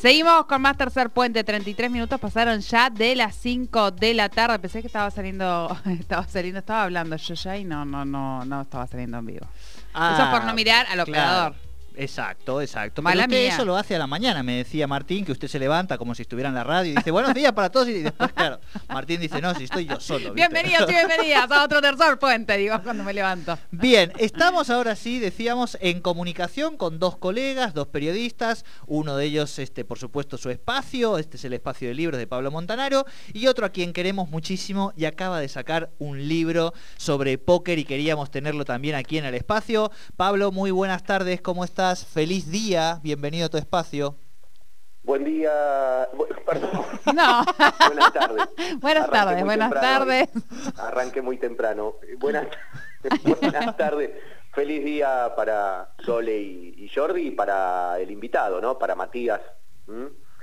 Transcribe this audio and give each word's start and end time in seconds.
Seguimos 0.00 0.46
con 0.46 0.62
más 0.62 0.78
tercer 0.78 1.10
puente, 1.10 1.44
33 1.44 1.90
minutos 1.90 2.18
pasaron 2.18 2.60
ya 2.60 2.88
de 2.88 3.14
las 3.14 3.36
5 3.36 3.90
de 3.90 4.14
la 4.14 4.30
tarde. 4.30 4.58
Pensé 4.58 4.80
que 4.80 4.86
estaba 4.86 5.10
saliendo, 5.10 5.76
estaba 6.00 6.26
saliendo, 6.26 6.60
estaba 6.60 6.84
hablando 6.84 7.16
yo 7.16 7.34
ya 7.34 7.58
y 7.58 7.64
no, 7.64 7.84
no, 7.84 8.06
no, 8.06 8.42
no 8.46 8.62
estaba 8.62 8.86
saliendo 8.86 9.18
en 9.18 9.26
vivo. 9.26 9.46
Eso 9.90 10.30
por 10.30 10.44
no 10.44 10.54
mirar 10.54 10.86
al 10.88 11.00
operador. 11.00 11.54
Exacto, 11.96 12.60
exacto. 12.60 13.02
Mala 13.02 13.26
Pero 13.26 13.42
usted 13.42 13.54
eso 13.54 13.64
lo 13.64 13.76
hace 13.76 13.96
a 13.96 13.98
la 13.98 14.06
mañana, 14.06 14.42
me 14.42 14.56
decía 14.56 14.86
Martín, 14.86 15.24
que 15.24 15.32
usted 15.32 15.48
se 15.48 15.58
levanta 15.58 15.98
como 15.98 16.14
si 16.14 16.22
estuviera 16.22 16.48
en 16.48 16.54
la 16.54 16.64
radio 16.64 16.92
y 16.92 16.96
dice, 16.96 17.10
buenos 17.10 17.34
días 17.34 17.52
para 17.52 17.70
todos. 17.70 17.88
Y 17.88 18.02
después, 18.02 18.32
claro, 18.32 18.60
Martín 18.88 19.20
dice, 19.20 19.40
no, 19.40 19.54
si 19.54 19.64
estoy 19.64 19.86
yo 19.86 20.00
solo. 20.00 20.32
Bienvenidos 20.32 20.88
y 20.88 20.92
bienvenidas 20.92 21.50
a 21.50 21.64
otro 21.64 21.80
tercer 21.80 22.18
puente, 22.18 22.56
digo, 22.56 22.80
cuando 22.82 23.04
me 23.04 23.12
levanto. 23.12 23.58
Bien, 23.70 24.12
estamos 24.18 24.70
ahora 24.70 24.96
sí, 24.96 25.18
decíamos, 25.18 25.76
en 25.80 26.00
comunicación 26.00 26.76
con 26.76 26.98
dos 26.98 27.16
colegas, 27.16 27.74
dos 27.74 27.88
periodistas. 27.88 28.64
Uno 28.86 29.16
de 29.16 29.26
ellos, 29.26 29.58
este, 29.58 29.84
por 29.84 29.98
supuesto, 29.98 30.38
su 30.38 30.50
espacio. 30.50 31.18
Este 31.18 31.36
es 31.36 31.44
el 31.44 31.52
espacio 31.52 31.88
de 31.88 31.94
libros 31.94 32.18
de 32.18 32.26
Pablo 32.26 32.50
Montanaro. 32.50 33.04
Y 33.32 33.46
otro 33.46 33.66
a 33.66 33.70
quien 33.70 33.92
queremos 33.92 34.30
muchísimo 34.30 34.92
y 34.96 35.04
acaba 35.04 35.40
de 35.40 35.48
sacar 35.48 35.90
un 35.98 36.28
libro 36.28 36.72
sobre 36.96 37.36
póker 37.38 37.78
y 37.78 37.84
queríamos 37.84 38.30
tenerlo 38.30 38.64
también 38.64 38.94
aquí 38.94 39.18
en 39.18 39.24
el 39.24 39.34
espacio. 39.34 39.90
Pablo, 40.16 40.52
muy 40.52 40.70
buenas 40.70 41.04
tardes, 41.04 41.40
¿cómo 41.40 41.64
estás? 41.64 41.79
Feliz 41.80 42.50
día, 42.50 43.00
bienvenido 43.02 43.46
a 43.46 43.48
tu 43.48 43.56
espacio. 43.56 44.14
Buen 45.02 45.24
día, 45.24 45.50
perdón. 46.44 46.70
No. 47.14 47.42
Buenas 47.86 48.12
tardes. 48.12 48.48
Buenas 48.80 49.10
tardes, 49.10 49.44
buenas 49.44 49.70
tardes. 49.72 50.28
Arranqué 50.76 51.22
muy 51.22 51.38
temprano. 51.38 51.94
Buenas, 52.18 52.48
buenas 53.40 53.76
tardes. 53.78 54.10
Feliz 54.52 54.84
día 54.84 55.32
para 55.34 55.94
Sole 56.04 56.38
y, 56.38 56.90
Jordi 56.94 57.28
y 57.28 57.30
para 57.30 57.98
el 57.98 58.10
invitado, 58.10 58.60
¿no? 58.60 58.78
Para 58.78 58.94
Matías. 58.94 59.40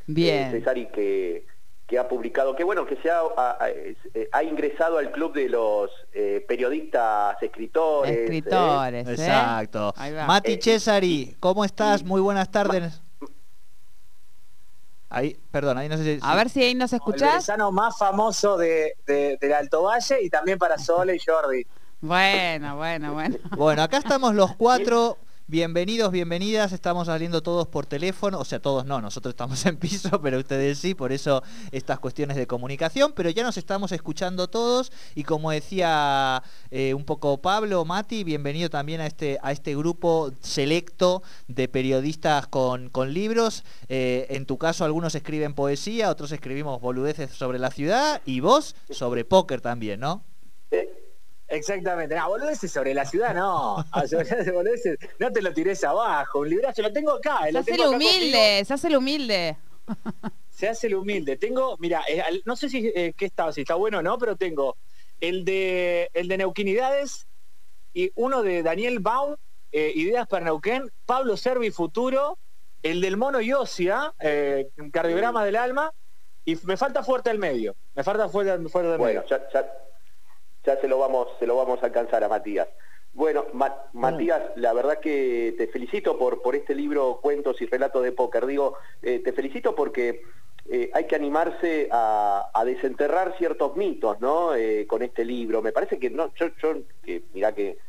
Bien. 0.07 0.47
Eh, 0.47 0.51
César 0.53 0.75
y 0.79 0.87
que 0.87 1.45
que 1.87 1.97
ha 1.97 2.07
publicado, 2.07 2.53
que 2.53 2.65
bueno, 2.65 2.85
que 2.85 2.97
se 2.97 3.09
ha, 3.09 3.21
eh, 3.69 4.29
ha, 4.33 4.43
ingresado 4.43 4.97
al 4.97 5.09
club 5.11 5.33
de 5.33 5.47
los 5.47 5.89
eh, 6.13 6.43
periodistas, 6.45 7.41
escritores. 7.41 8.11
Escritores, 8.11 9.07
¿eh? 9.07 9.11
Exacto. 9.11 9.93
Mati 10.27 10.57
Cesari, 10.61 11.37
¿cómo 11.39 11.63
estás? 11.63 12.03
Muy 12.03 12.19
buenas 12.19 12.51
tardes. 12.51 13.01
Ahí, 15.09 15.37
perdón, 15.49 15.77
ahí 15.77 15.87
no 15.87 15.95
sé 15.95 16.03
si... 16.03 16.19
A 16.21 16.35
ver 16.35 16.49
si 16.49 16.61
ahí 16.61 16.75
nos 16.75 16.91
escuchás. 16.91 17.47
El 17.47 17.59
más 17.71 17.97
famoso 17.97 18.57
de, 18.57 18.93
del 19.05 19.53
Alto 19.53 19.83
Valle 19.83 20.21
y 20.21 20.29
también 20.29 20.57
para 20.57 20.77
Sole 20.77 21.15
y 21.15 21.19
Jordi. 21.19 21.65
Bueno, 22.01 22.75
bueno, 22.75 23.13
bueno. 23.13 23.37
Bueno, 23.55 23.81
acá 23.81 23.97
estamos 23.99 24.35
los 24.35 24.53
cuatro 24.57 25.17
Bienvenidos, 25.49 26.11
bienvenidas, 26.11 26.73
estamos 26.73 27.07
saliendo 27.07 27.41
todos 27.41 27.69
por 27.69 27.85
teléfono, 27.85 28.37
o 28.37 28.43
sea, 28.43 28.59
todos 28.59 28.85
no, 28.85 28.99
nosotros 28.99 29.31
estamos 29.31 29.65
en 29.65 29.77
piso, 29.77 30.19
pero 30.21 30.39
ustedes 30.39 30.77
sí, 30.77 30.93
por 30.93 31.13
eso 31.13 31.41
estas 31.71 31.99
cuestiones 31.99 32.35
de 32.35 32.47
comunicación, 32.47 33.13
pero 33.15 33.29
ya 33.29 33.43
nos 33.43 33.55
estamos 33.55 33.93
escuchando 33.93 34.49
todos. 34.49 34.91
Y 35.15 35.23
como 35.23 35.51
decía 35.51 36.43
eh, 36.69 36.93
un 36.93 37.05
poco 37.05 37.41
Pablo, 37.41 37.85
Mati, 37.85 38.25
bienvenido 38.25 38.69
también 38.69 38.99
a 38.99 39.07
este, 39.07 39.39
a 39.41 39.53
este 39.53 39.73
grupo 39.73 40.33
selecto 40.41 41.23
de 41.47 41.69
periodistas 41.69 42.47
con, 42.47 42.89
con 42.89 43.13
libros. 43.13 43.63
Eh, 43.87 44.27
en 44.31 44.47
tu 44.47 44.57
caso 44.57 44.83
algunos 44.83 45.15
escriben 45.15 45.53
poesía, 45.53 46.09
otros 46.09 46.33
escribimos 46.33 46.81
boludeces 46.81 47.31
sobre 47.31 47.57
la 47.57 47.71
ciudad 47.71 48.21
y 48.25 48.41
vos 48.41 48.75
sobre 48.89 49.23
póker 49.23 49.61
también, 49.61 50.01
¿no? 50.01 50.25
Exactamente. 51.47 52.15
No, 52.15 52.27
boludeces 52.27 52.71
sobre 52.71 52.93
la 52.93 53.05
ciudad, 53.05 53.33
no. 53.33 53.77
Ah, 53.91 54.03
no 55.19 55.31
te 55.31 55.41
lo 55.41 55.53
tires 55.53 55.83
abajo. 55.83 56.39
Un 56.39 56.49
librazo 56.49 56.81
lo 56.81 56.91
tengo 56.91 57.13
acá. 57.13 57.39
Se 57.51 57.57
hace 57.57 57.75
el 57.75 57.81
humilde, 57.81 58.65
se 58.65 58.73
hace 58.73 58.87
el 58.87 58.97
humilde. 58.97 59.57
Se 60.49 60.67
hace 60.67 60.87
el 60.87 60.95
humilde. 60.95 61.37
Tengo, 61.37 61.77
mira, 61.79 62.01
eh, 62.09 62.23
no 62.45 62.55
sé 62.55 62.67
si 62.67 62.91
eh, 62.93 63.13
qué 63.15 63.25
está, 63.25 63.51
si 63.53 63.61
está 63.61 63.75
bueno 63.75 63.99
o 63.99 64.01
no, 64.01 64.17
pero 64.17 64.35
tengo 64.35 64.75
el 65.21 65.45
de 65.45 66.09
el 66.13 66.27
de 66.27 66.37
Neuquinidades 66.37 67.27
y 67.93 68.11
uno 68.15 68.43
de 68.43 68.63
Daniel 68.63 68.99
Baum, 68.99 69.35
eh, 69.71 69.91
Ideas 69.95 70.27
para 70.27 70.45
Neuquén, 70.45 70.91
Pablo 71.05 71.37
Servi 71.37 71.71
Futuro, 71.71 72.37
el 72.83 73.01
del 73.01 73.17
mono 73.17 73.41
Yosia, 73.41 74.13
eh, 74.19 74.69
cardiograma 74.91 75.45
del 75.45 75.55
alma, 75.55 75.91
y 76.45 76.55
me 76.63 76.77
falta 76.77 77.03
fuerte 77.03 77.29
el 77.31 77.39
medio. 77.39 77.75
Me 77.95 78.03
falta 78.03 78.29
fuerte, 78.29 78.69
fuerte 78.69 78.93
el 78.93 78.99
medio 78.99 79.25
ya 79.25 79.47
se 80.75 80.87
lo 80.87 80.99
vamos, 80.99 81.29
se 81.39 81.47
lo 81.47 81.55
vamos 81.55 81.81
a 81.81 81.85
alcanzar 81.85 82.23
a 82.23 82.29
Matías. 82.29 82.67
Bueno, 83.13 83.45
Matías, 83.93 84.43
la 84.57 84.73
verdad 84.73 84.99
que 84.99 85.55
te 85.57 85.67
felicito 85.67 86.19
por, 86.19 86.41
por 86.43 86.55
este 86.55 86.75
libro 86.75 87.19
Cuentos 87.19 87.59
y 87.61 87.65
Relatos 87.65 88.03
de 88.03 88.11
Póker. 88.11 88.45
Digo, 88.45 88.75
eh, 89.01 89.21
te 89.25 89.33
felicito 89.33 89.73
porque 89.73 90.21
eh, 90.69 90.91
hay 90.93 91.07
que 91.07 91.15
animarse 91.15 91.89
a, 91.91 92.63
desenterrar 92.63 93.35
ciertos 93.37 93.75
mitos, 93.75 94.19
¿no? 94.19 94.53
Eh, 94.53 94.85
con 94.85 95.01
este 95.01 95.25
libro. 95.25 95.63
Me 95.63 95.71
parece 95.71 95.97
que 95.97 96.11
no, 96.11 96.31
yo, 96.35 96.49
yo 96.61 96.75
que 97.03 97.23
mira 97.33 97.55
que 97.55 97.79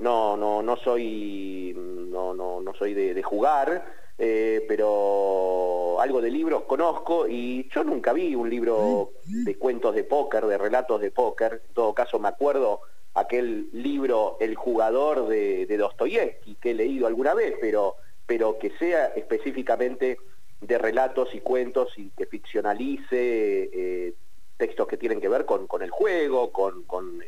no, 0.00 0.36
no, 0.36 0.62
no 0.62 0.76
soy, 0.76 1.74
no, 1.76 2.32
no, 2.32 2.60
no 2.60 2.74
soy 2.74 2.94
de, 2.94 3.14
de 3.14 3.22
jugar, 3.22 3.84
pero 4.16 5.79
algo 6.00 6.22
de 6.22 6.30
libros 6.30 6.62
conozco 6.62 7.28
y 7.28 7.68
yo 7.68 7.84
nunca 7.84 8.14
vi 8.14 8.34
un 8.34 8.48
libro 8.48 9.12
de 9.26 9.56
cuentos 9.56 9.94
de 9.94 10.04
póker, 10.04 10.46
de 10.46 10.56
relatos 10.56 10.98
de 11.00 11.10
póker. 11.10 11.62
En 11.68 11.74
todo 11.74 11.92
caso 11.92 12.18
me 12.18 12.28
acuerdo 12.28 12.80
aquel 13.14 13.68
libro 13.72 14.38
El 14.40 14.54
jugador 14.54 15.28
de, 15.28 15.66
de 15.66 15.76
Dostoyevsky 15.76 16.54
que 16.54 16.70
he 16.70 16.74
leído 16.74 17.06
alguna 17.06 17.34
vez, 17.34 17.54
pero, 17.60 17.96
pero 18.26 18.58
que 18.58 18.70
sea 18.78 19.08
específicamente 19.08 20.16
de 20.62 20.78
relatos 20.78 21.34
y 21.34 21.40
cuentos 21.40 21.92
y 21.98 22.08
que 22.10 22.24
ficcionalice 22.24 23.70
eh, 23.72 24.14
textos 24.56 24.86
que 24.86 24.96
tienen 24.96 25.20
que 25.20 25.28
ver 25.28 25.44
con, 25.44 25.66
con 25.66 25.82
el 25.82 25.90
juego, 25.90 26.50
con, 26.50 26.84
con 26.84 27.22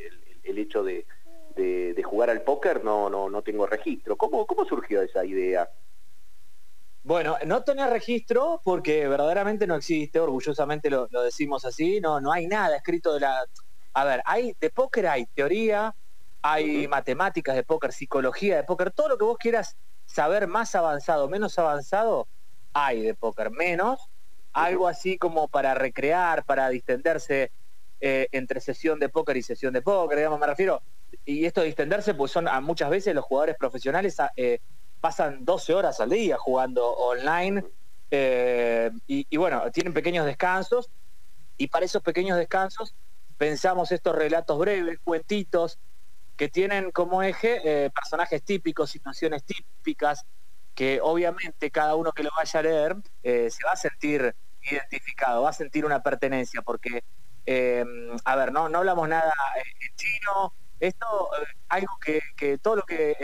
el, 0.44 0.58
hecho 0.58 0.82
de, 0.82 1.04
de, 1.56 2.02
jugar 2.02 2.30
al 2.30 2.42
póker, 2.42 2.84
no, 2.84 3.10
no, 3.10 3.28
no 3.28 3.42
tengo 3.42 3.66
registro. 3.66 4.16
¿Cómo, 4.16 4.46
¿Cómo 4.46 4.64
surgió 4.64 5.02
esa 5.02 5.24
idea? 5.24 5.68
Bueno, 7.04 7.36
no 7.46 7.64
tener 7.64 7.90
registro 7.90 8.60
porque 8.62 9.08
verdaderamente 9.08 9.66
no 9.66 9.74
existe, 9.74 10.20
orgullosamente 10.20 10.88
lo, 10.88 11.08
decimos 11.08 11.64
así, 11.64 12.00
no, 12.00 12.20
no 12.20 12.32
hay 12.32 12.46
nada 12.46 12.76
escrito 12.76 13.14
de 13.14 13.20
la... 13.20 13.44
A 13.94 14.04
ver, 14.04 14.22
hay 14.24 14.54
de 14.60 14.70
póker 14.70 15.08
hay 15.08 15.26
teoría, 15.26 15.94
hay 16.42 16.86
matemáticas 16.88 17.56
de 17.56 17.64
póker, 17.64 17.92
psicología 17.92 18.56
de 18.56 18.64
póker, 18.64 18.92
todo 18.92 19.08
lo 19.08 19.18
que 19.18 19.24
vos 19.24 19.36
quieras 19.36 19.76
saber 20.06 20.46
más 20.46 20.74
avanzado, 20.74 21.28
menos 21.28 21.58
avanzado, 21.58 22.28
hay 22.72 23.02
de 23.02 23.14
póker, 23.14 23.50
menos 23.50 24.08
algo 24.52 24.86
así 24.86 25.18
como 25.18 25.48
para 25.48 25.74
recrear, 25.74 26.44
para 26.44 26.68
distenderse 26.68 27.52
eh, 28.00 28.28
entre 28.32 28.60
sesión 28.60 28.98
de 28.98 29.08
póker 29.08 29.36
y 29.36 29.42
sesión 29.42 29.72
de 29.72 29.82
póker, 29.82 30.18
digamos, 30.18 30.38
me 30.38 30.46
refiero, 30.46 30.82
y 31.24 31.44
esto 31.44 31.60
de 31.60 31.66
distenderse, 31.66 32.14
pues 32.14 32.32
son 32.32 32.48
a 32.48 32.60
muchas 32.60 32.90
veces 32.90 33.14
los 33.14 33.24
jugadores 33.24 33.56
profesionales 33.56 34.16
eh, 34.36 34.60
pasan 35.02 35.44
12 35.44 35.74
horas 35.74 35.98
al 35.98 36.10
día 36.10 36.38
jugando 36.38 36.88
online 36.88 37.64
eh, 38.12 38.88
y, 39.08 39.36
bueno, 39.36 39.68
tienen 39.72 39.92
pequeños 39.92 40.24
descansos 40.24 40.90
y 41.58 41.66
para 41.66 41.84
esos 41.84 42.02
pequeños 42.02 42.38
descansos 42.38 42.94
pensamos 43.36 43.90
estos 43.90 44.14
relatos 44.14 44.56
breves, 44.58 45.00
cuentitos, 45.02 45.80
que 46.36 46.48
tienen 46.48 46.92
como 46.92 47.20
eje 47.20 47.60
eh, 47.64 47.90
personajes 47.90 48.44
típicos, 48.44 48.90
situaciones 48.90 49.42
típicas, 49.42 50.24
que 50.72 51.00
obviamente 51.02 51.72
cada 51.72 51.96
uno 51.96 52.12
que 52.12 52.22
lo 52.22 52.30
vaya 52.36 52.60
a 52.60 52.62
leer 52.62 52.96
eh, 53.24 53.50
se 53.50 53.64
va 53.64 53.72
a 53.72 53.76
sentir 53.76 54.36
identificado, 54.70 55.42
va 55.42 55.50
a 55.50 55.52
sentir 55.52 55.84
una 55.84 56.00
pertenencia, 56.00 56.62
porque, 56.62 57.02
a 58.24 58.36
ver, 58.36 58.52
no, 58.52 58.68
no 58.68 58.78
hablamos 58.78 59.08
nada 59.08 59.32
en 59.56 59.96
chino, 59.96 60.54
esto, 60.78 61.06
algo 61.68 61.98
que, 62.00 62.20
que 62.36 62.58
todo 62.58 62.76
lo 62.76 62.82
que 62.82 63.16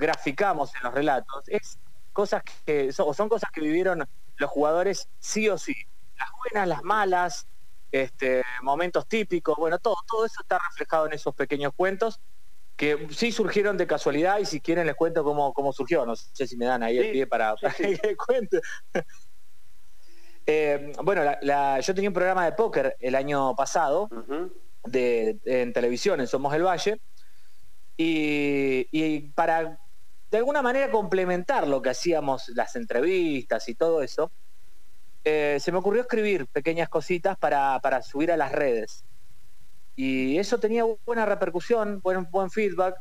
graficamos 0.00 0.74
en 0.74 0.82
los 0.82 0.94
relatos 0.94 1.44
es 1.46 1.78
cosas 2.12 2.42
que 2.64 2.92
son, 2.92 3.14
son 3.14 3.28
cosas 3.28 3.50
que 3.52 3.60
vivieron 3.60 4.08
los 4.36 4.50
jugadores 4.50 5.08
sí 5.18 5.48
o 5.48 5.58
sí. 5.58 5.74
Las 6.18 6.28
buenas, 6.42 6.68
las 6.68 6.82
malas, 6.82 7.46
este, 7.92 8.42
momentos 8.62 9.06
típicos, 9.06 9.56
bueno, 9.56 9.78
todo, 9.78 9.96
todo 10.08 10.24
eso 10.24 10.42
está 10.42 10.58
reflejado 10.58 11.06
en 11.06 11.12
esos 11.12 11.34
pequeños 11.34 11.72
cuentos 11.76 12.20
que 12.76 13.08
sí 13.10 13.30
surgieron 13.30 13.76
de 13.76 13.86
casualidad 13.86 14.38
y 14.38 14.46
si 14.46 14.60
quieren 14.60 14.86
les 14.86 14.96
cuento 14.96 15.22
cómo, 15.22 15.52
cómo 15.52 15.70
surgió, 15.70 16.06
no 16.06 16.16
sé 16.16 16.46
si 16.46 16.56
me 16.56 16.64
dan 16.64 16.82
ahí 16.82 16.96
el 16.96 17.12
pie 17.12 17.26
para, 17.26 17.54
que 17.76 18.16
cuente. 18.16 18.60
Eh, 20.46 20.92
bueno, 21.04 21.22
yo 21.80 21.94
tenía 21.94 22.08
un 22.08 22.14
programa 22.14 22.46
de 22.46 22.52
póker 22.52 22.96
el 22.98 23.14
año 23.14 23.54
pasado 23.54 24.08
de, 24.84 25.38
en 25.44 25.72
televisión, 25.74 26.20
en 26.20 26.26
Somos 26.26 26.54
el 26.54 26.64
Valle, 26.64 27.00
y, 27.98 28.88
y 28.90 29.20
para 29.32 29.78
de 30.30 30.38
alguna 30.38 30.62
manera 30.62 30.90
complementar 30.90 31.66
lo 31.66 31.82
que 31.82 31.90
hacíamos, 31.90 32.48
las 32.50 32.76
entrevistas 32.76 33.68
y 33.68 33.74
todo 33.74 34.02
eso, 34.02 34.30
eh, 35.24 35.58
se 35.60 35.72
me 35.72 35.78
ocurrió 35.78 36.02
escribir 36.02 36.46
pequeñas 36.46 36.88
cositas 36.88 37.36
para, 37.36 38.02
subir 38.02 38.32
a 38.32 38.36
las 38.36 38.52
redes. 38.52 39.04
Y 39.96 40.38
eso 40.38 40.58
tenía 40.58 40.84
buena 41.04 41.26
repercusión, 41.26 42.00
buen, 42.00 42.30
buen 42.30 42.50
feedback. 42.50 42.94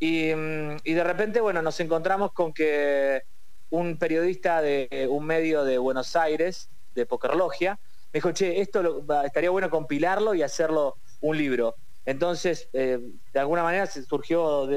Mm, 0.00 0.76
y, 0.84 0.92
de 0.92 1.04
repente, 1.04 1.40
bueno, 1.40 1.62
nos 1.62 1.78
encontramos 1.80 2.32
con 2.32 2.52
que 2.52 3.22
un 3.70 3.96
periodista 3.96 4.60
de 4.60 5.06
un 5.08 5.24
medio 5.24 5.64
de 5.64 5.78
Buenos 5.78 6.14
Aires, 6.16 6.68
de 6.94 7.06
Pokerlogia, 7.06 7.78
me 8.12 8.18
dijo, 8.18 8.32
che, 8.32 8.60
esto 8.60 9.04
estaría 9.24 9.48
bueno 9.48 9.70
compilarlo 9.70 10.34
y 10.34 10.42
hacerlo 10.42 10.96
un 11.22 11.38
libro. 11.38 11.76
Entonces, 12.04 12.68
eh, 12.74 12.98
de 13.32 13.40
alguna 13.40 13.62
manera 13.62 13.86
surgió 13.86 14.68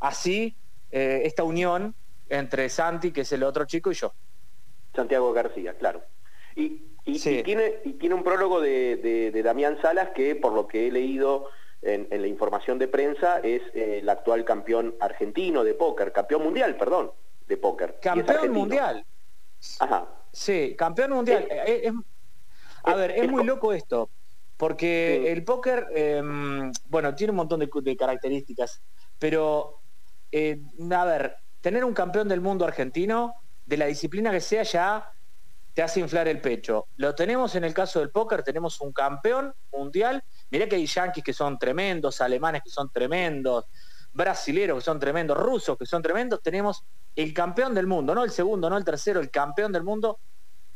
así 0.00 0.56
eh, 0.90 1.22
esta 1.24 1.44
unión 1.44 1.94
entre 2.28 2.68
Santi, 2.68 3.12
que 3.12 3.22
es 3.22 3.32
el 3.32 3.42
otro 3.42 3.64
chico, 3.64 3.90
y 3.90 3.94
yo. 3.94 4.12
Santiago 4.94 5.32
García, 5.32 5.74
claro. 5.74 6.02
Y, 6.56 6.82
tiene, 7.04 7.80
y 7.84 7.94
tiene 7.94 8.14
un 8.14 8.22
prólogo 8.22 8.60
de, 8.60 9.40
Damián 9.44 9.78
Salas 9.80 10.10
que, 10.14 10.36
por 10.36 10.52
lo 10.52 10.66
que 10.68 10.88
he 10.88 10.92
leído 10.92 11.48
en, 11.82 12.08
la 12.10 12.26
información 12.26 12.78
de 12.78 12.88
prensa, 12.88 13.38
es 13.38 13.62
eh, 13.74 14.00
el 14.02 14.08
actual 14.08 14.44
campeón 14.44 14.94
argentino 15.00 15.64
de 15.64 15.74
póker, 15.74 16.12
campeón 16.12 16.42
mundial, 16.42 16.76
perdón, 16.76 17.12
de 17.46 17.56
póker. 17.56 17.98
Campeón 18.00 18.52
mundial. 18.52 19.04
Ajá. 19.78 20.08
Sí, 20.32 20.74
campeón 20.76 21.12
mundial. 21.12 21.48
a 22.84 22.94
ver, 22.94 23.10
es 23.12 23.28
muy 23.28 23.44
loco 23.44 23.72
esto, 23.72 24.10
porque 24.56 25.32
el 25.32 25.42
póker, 25.42 25.86
em, 25.94 26.70
bueno, 26.88 27.14
tiene 27.14 27.30
un 27.30 27.38
montón 27.38 27.60
de, 27.60 27.96
características, 27.96 28.82
pero, 29.18 29.80
eh, 30.32 30.60
a 30.90 31.04
ver, 31.04 31.36
tener 31.60 31.84
un 31.84 31.94
campeón 31.94 32.28
del 32.28 32.40
mundo 32.40 32.64
argentino, 32.64 33.34
de 33.66 33.76
la 33.76 33.86
disciplina 33.86 34.30
que 34.30 34.40
sea, 34.40 34.62
ya 34.62 35.12
te 35.74 35.82
hace 35.82 36.00
inflar 36.00 36.28
el 36.28 36.40
pecho. 36.40 36.86
Lo 36.96 37.14
tenemos 37.14 37.54
en 37.54 37.64
el 37.64 37.72
caso 37.72 38.00
del 38.00 38.10
póker, 38.10 38.42
tenemos 38.42 38.80
un 38.80 38.92
campeón 38.92 39.54
mundial. 39.72 40.22
Mirá 40.50 40.68
que 40.68 40.76
hay 40.76 40.86
yanquis 40.86 41.22
que 41.22 41.32
son 41.32 41.58
tremendos, 41.58 42.20
alemanes 42.20 42.62
que 42.62 42.70
son 42.70 42.90
tremendos, 42.90 43.66
brasileros 44.12 44.78
que 44.78 44.84
son 44.84 44.98
tremendos, 44.98 45.38
rusos 45.38 45.78
que 45.78 45.86
son 45.86 46.02
tremendos. 46.02 46.42
Tenemos 46.42 46.84
el 47.14 47.32
campeón 47.32 47.74
del 47.74 47.86
mundo, 47.86 48.14
no 48.14 48.24
el 48.24 48.30
segundo, 48.30 48.68
no 48.68 48.76
el 48.76 48.84
tercero, 48.84 49.20
el 49.20 49.30
campeón 49.30 49.72
del 49.72 49.84
mundo 49.84 50.18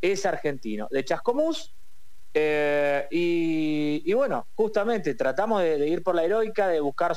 es 0.01 0.25
argentino. 0.27 0.87
De 0.91 1.05
Chascomús, 1.05 1.75
eh, 2.37 3.07
y, 3.13 4.13
bueno, 4.13 4.49
justamente 4.57 5.15
tratamos 5.15 5.63
de, 5.63 5.89
ir 5.89 6.03
por 6.03 6.17
la 6.17 6.25
heroica, 6.25 6.67
de 6.67 6.81
buscar 6.81 7.15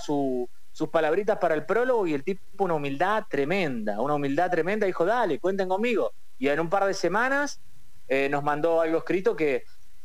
sus 0.77 0.89
palabritas 0.89 1.39
para 1.39 1.55
el 1.55 1.65
prólogo 1.65 2.05
y 2.05 2.13
el 2.13 2.23
tipo 2.23 2.63
una 2.63 2.75
humildad 2.75 3.23
tremenda, 3.27 3.99
una 3.99 4.13
humildad 4.13 4.51
tremenda, 4.51 4.85
dijo, 4.85 5.05
dale, 5.05 5.39
cuenten 5.39 5.67
conmigo. 5.67 6.11
Y 6.37 6.49
en 6.49 6.59
un 6.59 6.69
par 6.69 6.85
de 6.85 6.93
semanas 6.93 7.59
eh, 8.07 8.29
nos 8.29 8.43
mandó 8.43 8.79
algo 8.79 8.99
escrito 8.99 9.35
que 9.35 9.63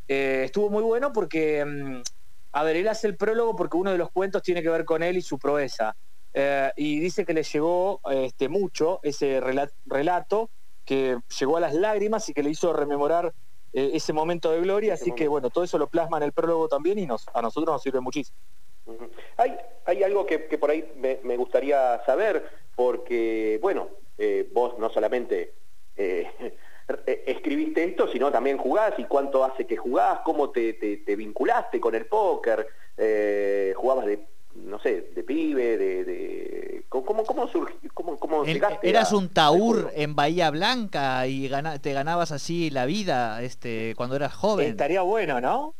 eh, 0.08 0.44
estuvo 0.46 0.70
muy 0.70 0.82
bueno 0.82 1.12
porque, 1.12 1.62
mm, 1.62 2.00
a 2.52 2.62
ver, 2.62 2.76
él 2.76 2.88
hace 2.88 3.06
el 3.06 3.19
prólogo 3.19 3.54
porque 3.54 3.76
uno 3.76 3.92
de 3.92 3.98
los 3.98 4.10
cuentos 4.10 4.40
tiene 4.40 4.62
que 4.62 4.70
ver 4.70 4.86
con 4.86 5.02
él 5.02 5.19
y 5.19 5.20
su 5.20 5.38
proeza. 5.38 5.94
y 6.75 7.00
dice 7.00 7.26
que 7.26 7.34
le 7.34 7.42
llegó 7.42 8.00
este, 8.10 8.48
mucho 8.48 9.00
ese 9.02 9.42
relato, 9.84 10.48
que 10.86 11.18
llegó 11.38 11.58
a 11.58 11.60
las 11.60 11.75
lágrimas 11.75 12.26
y 12.30 12.32
que 12.32 12.42
le 12.42 12.48
hizo 12.48 12.72
rememorar 12.72 13.34
eh, 13.75 13.90
ese 13.92 14.14
momento 14.14 14.50
de 14.50 14.60
gloria, 14.62 14.94
así 14.94 15.12
que 15.12 15.28
bueno, 15.28 15.50
todo 15.50 15.64
eso 15.64 15.76
lo 15.76 15.88
plasma 15.88 16.16
en 16.16 16.22
el 16.22 16.32
prólogo 16.32 16.66
también 16.66 16.98
y 16.98 17.06
nos, 17.06 17.26
a 17.34 17.42
nosotros 17.42 17.75
nos 17.75 17.82
sirve 17.82 18.00
muchísimo. 18.00 18.38
Hay, 19.37 19.56
hay 19.84 20.02
algo 20.02 20.26
que, 20.26 20.38
por 20.38 20.70
ahí 20.70 20.93
me, 20.96 21.37
gustaría 21.37 22.02
saber, 22.05 22.44
porque 22.75 23.58
bueno, 23.62 23.88
eh, 24.19 24.49
vos 24.52 24.79
no 24.79 24.90
solamente 24.90 25.55
eh, 25.96 26.31
escribiste 27.26 27.84
esto, 27.84 28.08
sino 28.08 28.31
también 28.31 28.58
jugás 28.58 28.94
y 28.99 29.05
cuánto 29.05 29.44
hace 29.44 29.67
que 29.67 29.76
jugás, 29.76 30.20
cómo 30.25 30.50
te, 30.50 30.75
te 30.75 31.17
vinculaste 31.17 31.81
con 31.81 31.94
el 31.94 32.06
póker, 32.06 32.67
jugabas 33.75 34.06
de 34.06 34.32
no 34.55 34.79
sé, 34.81 35.12
de 35.14 35.23
pibe, 35.23 35.76
de... 35.76 36.85
¿Cómo, 36.88 37.25
cómo, 37.25 37.49
surgió, 37.49 37.90
cómo, 37.94 38.19
cómo 38.19 38.44
Eras 38.82 39.12
un 39.12 39.31
taur 39.31 39.90
en 39.94 40.14
Bahía 40.14 40.50
Blanca 40.50 41.26
y 41.26 41.50
te 41.81 41.93
ganabas 41.94 42.32
así 42.32 42.69
la 42.69 42.85
vida 42.85 43.43
este, 43.43 43.94
cuando 43.96 44.17
eras 44.17 44.35
joven. 44.35 44.69
Estaría 44.69 45.00
bueno, 45.00 45.40
¿no? 45.40 45.75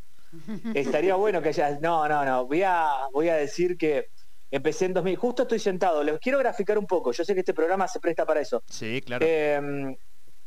Estaría 0.75 1.15
bueno 1.15 1.43
que 1.43 1.53
ya... 1.53 1.79
No, 1.81 2.09
no, 2.09 2.25
no. 2.25 2.47
Voy 2.47 2.63
a, 2.63 3.07
voy 3.13 3.29
a 3.29 3.37
decir 3.37 3.77
que 3.77 4.09
empecé 4.51 4.87
en 4.87 4.95
2000. 4.95 5.17
Justo 5.17 5.43
estoy 5.43 5.59
sentado. 5.59 6.03
Les 6.03 6.19
quiero 6.19 6.39
graficar 6.39 6.79
un 6.79 6.87
poco. 6.87 7.13
Yo 7.13 7.25
sé 7.25 7.35
que 7.35 7.41
este 7.41 7.55
programa 7.55 7.89
se 7.89 8.01
presta 8.01 8.25
para 8.25 8.41
eso. 8.41 8.63
Sí, 8.69 9.01
claro. 9.03 9.27
Em, 9.27 9.97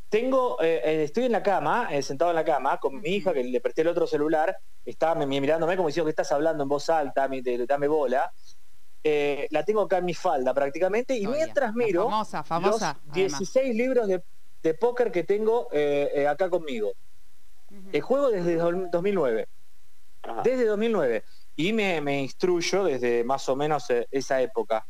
tengo, 0.08 0.60
eh, 0.62 0.80
eh, 0.84 1.02
estoy 1.04 1.24
en 1.24 1.32
la 1.32 1.42
cama, 1.42 1.88
eh, 1.90 2.02
sentado 2.02 2.30
en 2.30 2.36
la 2.36 2.44
cama, 2.44 2.78
con 2.78 3.00
mi 3.00 3.10
hija, 3.10 3.32
que 3.32 3.42
le 3.42 3.60
presté 3.60 3.82
el 3.82 3.88
otro 3.88 4.06
celular, 4.06 4.56
está 4.84 5.14
mirándome 5.14 5.76
como 5.76 5.88
diciendo 5.88 6.06
que 6.06 6.10
estás 6.10 6.30
hablando 6.30 6.62
en 6.62 6.68
voz 6.68 6.88
alta, 6.88 7.28
dame 7.66 7.88
bola. 7.88 8.32
la 9.02 9.64
tengo 9.64 9.82
acá 9.82 9.98
en 9.98 10.04
mi 10.04 10.14
falda 10.14 10.54
prácticamente, 10.54 11.16
y 11.16 11.26
mientras 11.26 11.74
miro 11.74 12.04
famosa, 12.04 12.44
famosa, 12.44 13.00
los 13.04 13.14
16 13.14 13.74
libros 13.74 14.08
de, 14.08 14.74
póker 14.74 15.12
que 15.12 15.24
tengo 15.24 15.68
acá 16.28 16.48
conmigo. 16.50 16.92
El 17.92 18.00
juego 18.00 18.30
desde 18.30 18.56
2009. 18.56 19.48
Desde 20.42 20.64
2009. 20.64 21.24
Y 21.56 21.72
me, 21.72 22.00
me, 22.00 22.20
instruyo 22.20 22.84
desde 22.84 23.24
más 23.24 23.48
o 23.48 23.56
menos 23.56 23.86
esa 24.10 24.40
época. 24.42 24.86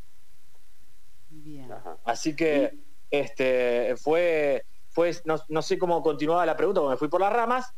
Bien. 1.28 1.70
Así 2.04 2.34
que 2.34 2.76
este 3.10 3.94
fue 3.96 4.64
pues 4.96 5.22
no, 5.26 5.60
sé 5.60 5.78
cómo 5.78 6.02
continuaba 6.02 6.46
la 6.46 6.56
pregunta, 6.56 6.80
porque 6.80 6.94
me 6.94 6.96
fui 6.96 7.08
por 7.08 7.20
las 7.20 7.30
ramas. 7.30 7.70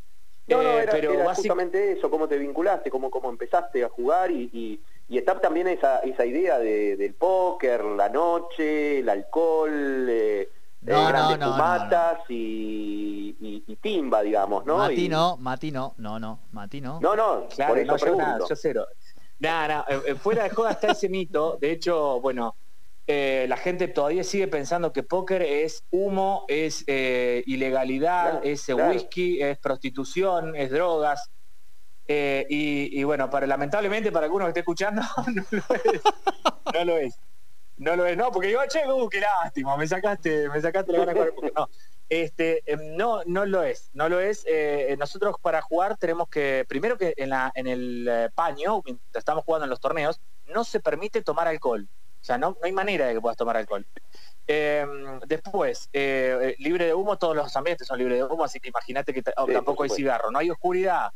No, 0.47 0.63
no, 0.63 0.79
eh, 0.79 0.83
era, 0.85 0.93
pero 0.93 1.25
básicamente 1.25 1.91
eso, 1.91 2.09
cómo 2.09 2.29
te 2.29 2.39
vinculaste, 2.39 2.91
cómo, 2.91 3.11
cómo 3.11 3.29
empezaste 3.29 3.85
a 3.85 3.89
jugar 3.89 4.31
y, 4.31 4.81
y, 5.09 5.19
está 5.19 5.41
también 5.41 5.67
esa, 5.67 5.99
esa 5.99 6.25
idea 6.25 6.61
del 6.61 7.15
póker, 7.15 7.85
la 7.85 8.09
noche, 8.09 9.01
el 9.01 9.09
alcohol, 9.09 10.07
eh, 10.09 10.49
no, 10.81 11.09
grandes 11.09 11.39
no, 11.39 12.25
y, 12.29 13.65
y, 13.67 13.77
timba, 13.77 14.23
digamos, 14.23 14.65
¿no? 14.65 14.79
Mati 14.79 15.09
no, 15.09 15.37
Mati 15.37 15.71
no, 15.71 15.95
no, 15.99 16.19
no, 16.19 16.41
Mati 16.53 16.81
no. 16.81 17.01
No, 17.01 17.17
no, 17.17 17.49
claro, 17.49 17.73
por 17.73 17.79
eso 17.79 17.97
yo, 17.97 18.17
nada, 18.17 18.39
yo 18.49 18.57
cero. 18.57 18.87
Nada, 19.41 19.85
eh, 19.89 20.15
fuera 20.15 20.45
de 20.45 20.51
joda 20.51 20.73
está 20.73 20.93
ese 20.93 21.09
mito, 21.11 21.59
de 21.61 21.73
hecho, 21.73 22.21
bueno, 22.21 22.57
eh, 23.11 23.47
la 23.49 23.57
gente 23.57 23.89
todavía 23.89 24.23
sigue 24.23 24.49
pensando 24.49 24.93
que 24.93 25.03
póker 25.03 25.41
es 25.41 25.83
humo, 25.91 26.45
es 26.47 26.85
eh, 26.87 27.43
ilegalidad, 27.47 28.45
es 28.45 28.69
whisky, 28.69 29.41
es 29.41 29.59
prostitución, 29.59 30.55
es 30.55 30.71
drogas. 30.71 31.31
Eh, 32.07 32.47
y, 32.51 33.03
bueno, 33.05 33.31
para, 33.31 33.47
lamentablemente 33.47 34.13
para 34.13 34.27
alguno 34.27 34.45
que 34.45 34.51
esté 34.51 34.61
escuchando, 34.61 35.01
no 35.35 35.45
lo 35.51 35.75
es. 35.75 36.03
No 36.75 36.85
lo 36.85 36.99
es. 36.99 37.19
No 37.79 37.97
lo 37.97 38.07
es, 38.07 38.17
no, 38.17 38.31
porque 38.31 38.49
digo, 38.49 38.61
che, 38.69 38.87
uh, 38.91 39.09
qué 39.09 39.21
lástima, 39.21 39.77
me 39.77 39.87
sacaste, 39.87 40.49
me 40.49 40.61
sacaste 40.61 40.93
la 40.93 41.05
gana 41.05 41.13
de 41.13 41.31
jugar 41.31 41.53
No, 41.57 41.69
este, 42.09 42.63
em, 42.67 42.97
no, 42.97 43.23
no 43.25 43.47
lo 43.47 43.63
es, 43.63 43.91
no 43.93 44.09
lo 44.09 44.19
es. 44.21 44.45
nosotros 44.99 45.37
para 45.41 45.63
jugar 45.63 45.97
tenemos 45.97 46.29
que, 46.29 46.65
primero 46.69 46.99
que 46.99 47.15
en, 47.17 47.31
la, 47.31 47.53
en 47.55 47.67
el 47.67 48.31
paño, 48.35 48.83
mientras 48.85 49.21
estamos 49.21 49.45
jugando 49.45 49.65
en 49.65 49.71
los 49.71 49.81
torneos, 49.81 50.21
no 50.47 50.65
se 50.65 50.81
permite 50.81 51.23
tomar 51.23 51.49
alcohol. 51.49 51.89
O 52.21 52.25
sea, 52.25 52.37
no, 52.37 52.57
hay 52.63 52.73
manera 52.73 53.07
de 53.07 53.15
que 53.15 53.21
puedas 53.21 53.37
tomar 53.37 53.57
alcohol. 53.57 53.87
Em, 54.47 55.21
después, 55.21 55.89
eh, 55.93 56.39
eh, 56.43 56.55
libre 56.59 56.87
de 56.87 56.95
humo, 56.95 57.17
todos 57.19 57.37
los 57.37 57.55
ambientes 57.57 57.87
son 57.87 57.99
libres 57.99 58.19
de 58.19 58.25
humo, 58.25 58.45
así 58.45 58.59
que 58.59 58.69
imagínate 58.69 59.15
que 59.15 59.23
tampoco 59.23 59.85
hay 59.85 59.91
cigarro, 59.91 60.31
no 60.31 60.39
hay 60.39 60.51
oscuridad. 60.51 61.11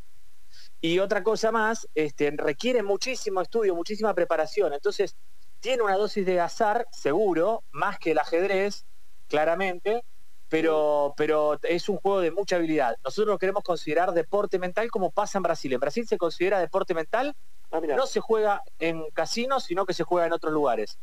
Y 0.80 0.98
otra 0.98 1.22
cosa 1.22 1.50
más, 1.50 1.88
este, 1.94 2.30
requiere 2.36 2.82
muchísimo 2.82 3.40
estudio, 3.40 3.74
muchísima 3.74 4.14
preparación. 4.14 4.74
Entonces, 4.74 5.16
tiene 5.62 5.82
una 5.82 5.96
dosis 5.96 6.26
de 6.26 6.40
azar, 6.40 6.86
seguro, 6.92 7.64
más 7.70 7.98
que 7.98 8.10
el 8.10 8.18
ajedrez, 8.18 8.84
claramente, 9.28 10.04
pero, 10.50 11.14
pero 11.16 11.58
es 11.62 11.88
un 11.88 11.96
juego 11.96 12.20
de 12.20 12.30
mucha 12.30 12.56
habilidad. 12.56 12.96
Nosotros 13.02 13.32
lo 13.32 13.38
queremos 13.38 13.62
considerar 13.62 14.12
deporte 14.12 14.58
mental 14.58 14.90
como 14.90 15.10
pasa 15.10 15.38
en 15.38 15.44
Brasil. 15.44 15.72
En 15.72 15.80
Brasil 15.80 16.06
se 16.06 16.18
considera 16.18 16.60
deporte 16.60 16.92
mental 16.92 17.34
Ah, 17.72 17.80
no 17.80 18.06
se 18.06 18.20
juega 18.20 18.62
en 18.78 19.10
casinos, 19.12 19.64
sino 19.64 19.86
que 19.86 19.94
se 19.94 20.04
juega 20.04 20.26
en 20.26 20.32
otros 20.32 20.52
lugares. 20.52 20.98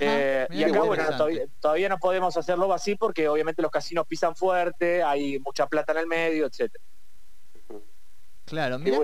Eh, 0.00 0.46
y 0.50 0.64
acá, 0.64 0.82
bueno, 0.82 1.04
todavía, 1.60 1.88
no 1.88 1.98
podemos 1.98 2.36
hacerlo 2.36 2.72
así 2.72 2.96
porque 2.96 3.28
obviamente 3.28 3.62
los 3.62 3.70
casinos 3.70 4.06
pisan 4.06 4.34
fuerte, 4.36 5.02
hay 5.02 5.38
mucha 5.38 5.66
plata 5.66 5.92
en 5.92 5.98
el 5.98 6.06
medio, 6.06 6.46
etcétera. 6.46 6.84
Claro, 8.46 8.78
mira 8.78 8.98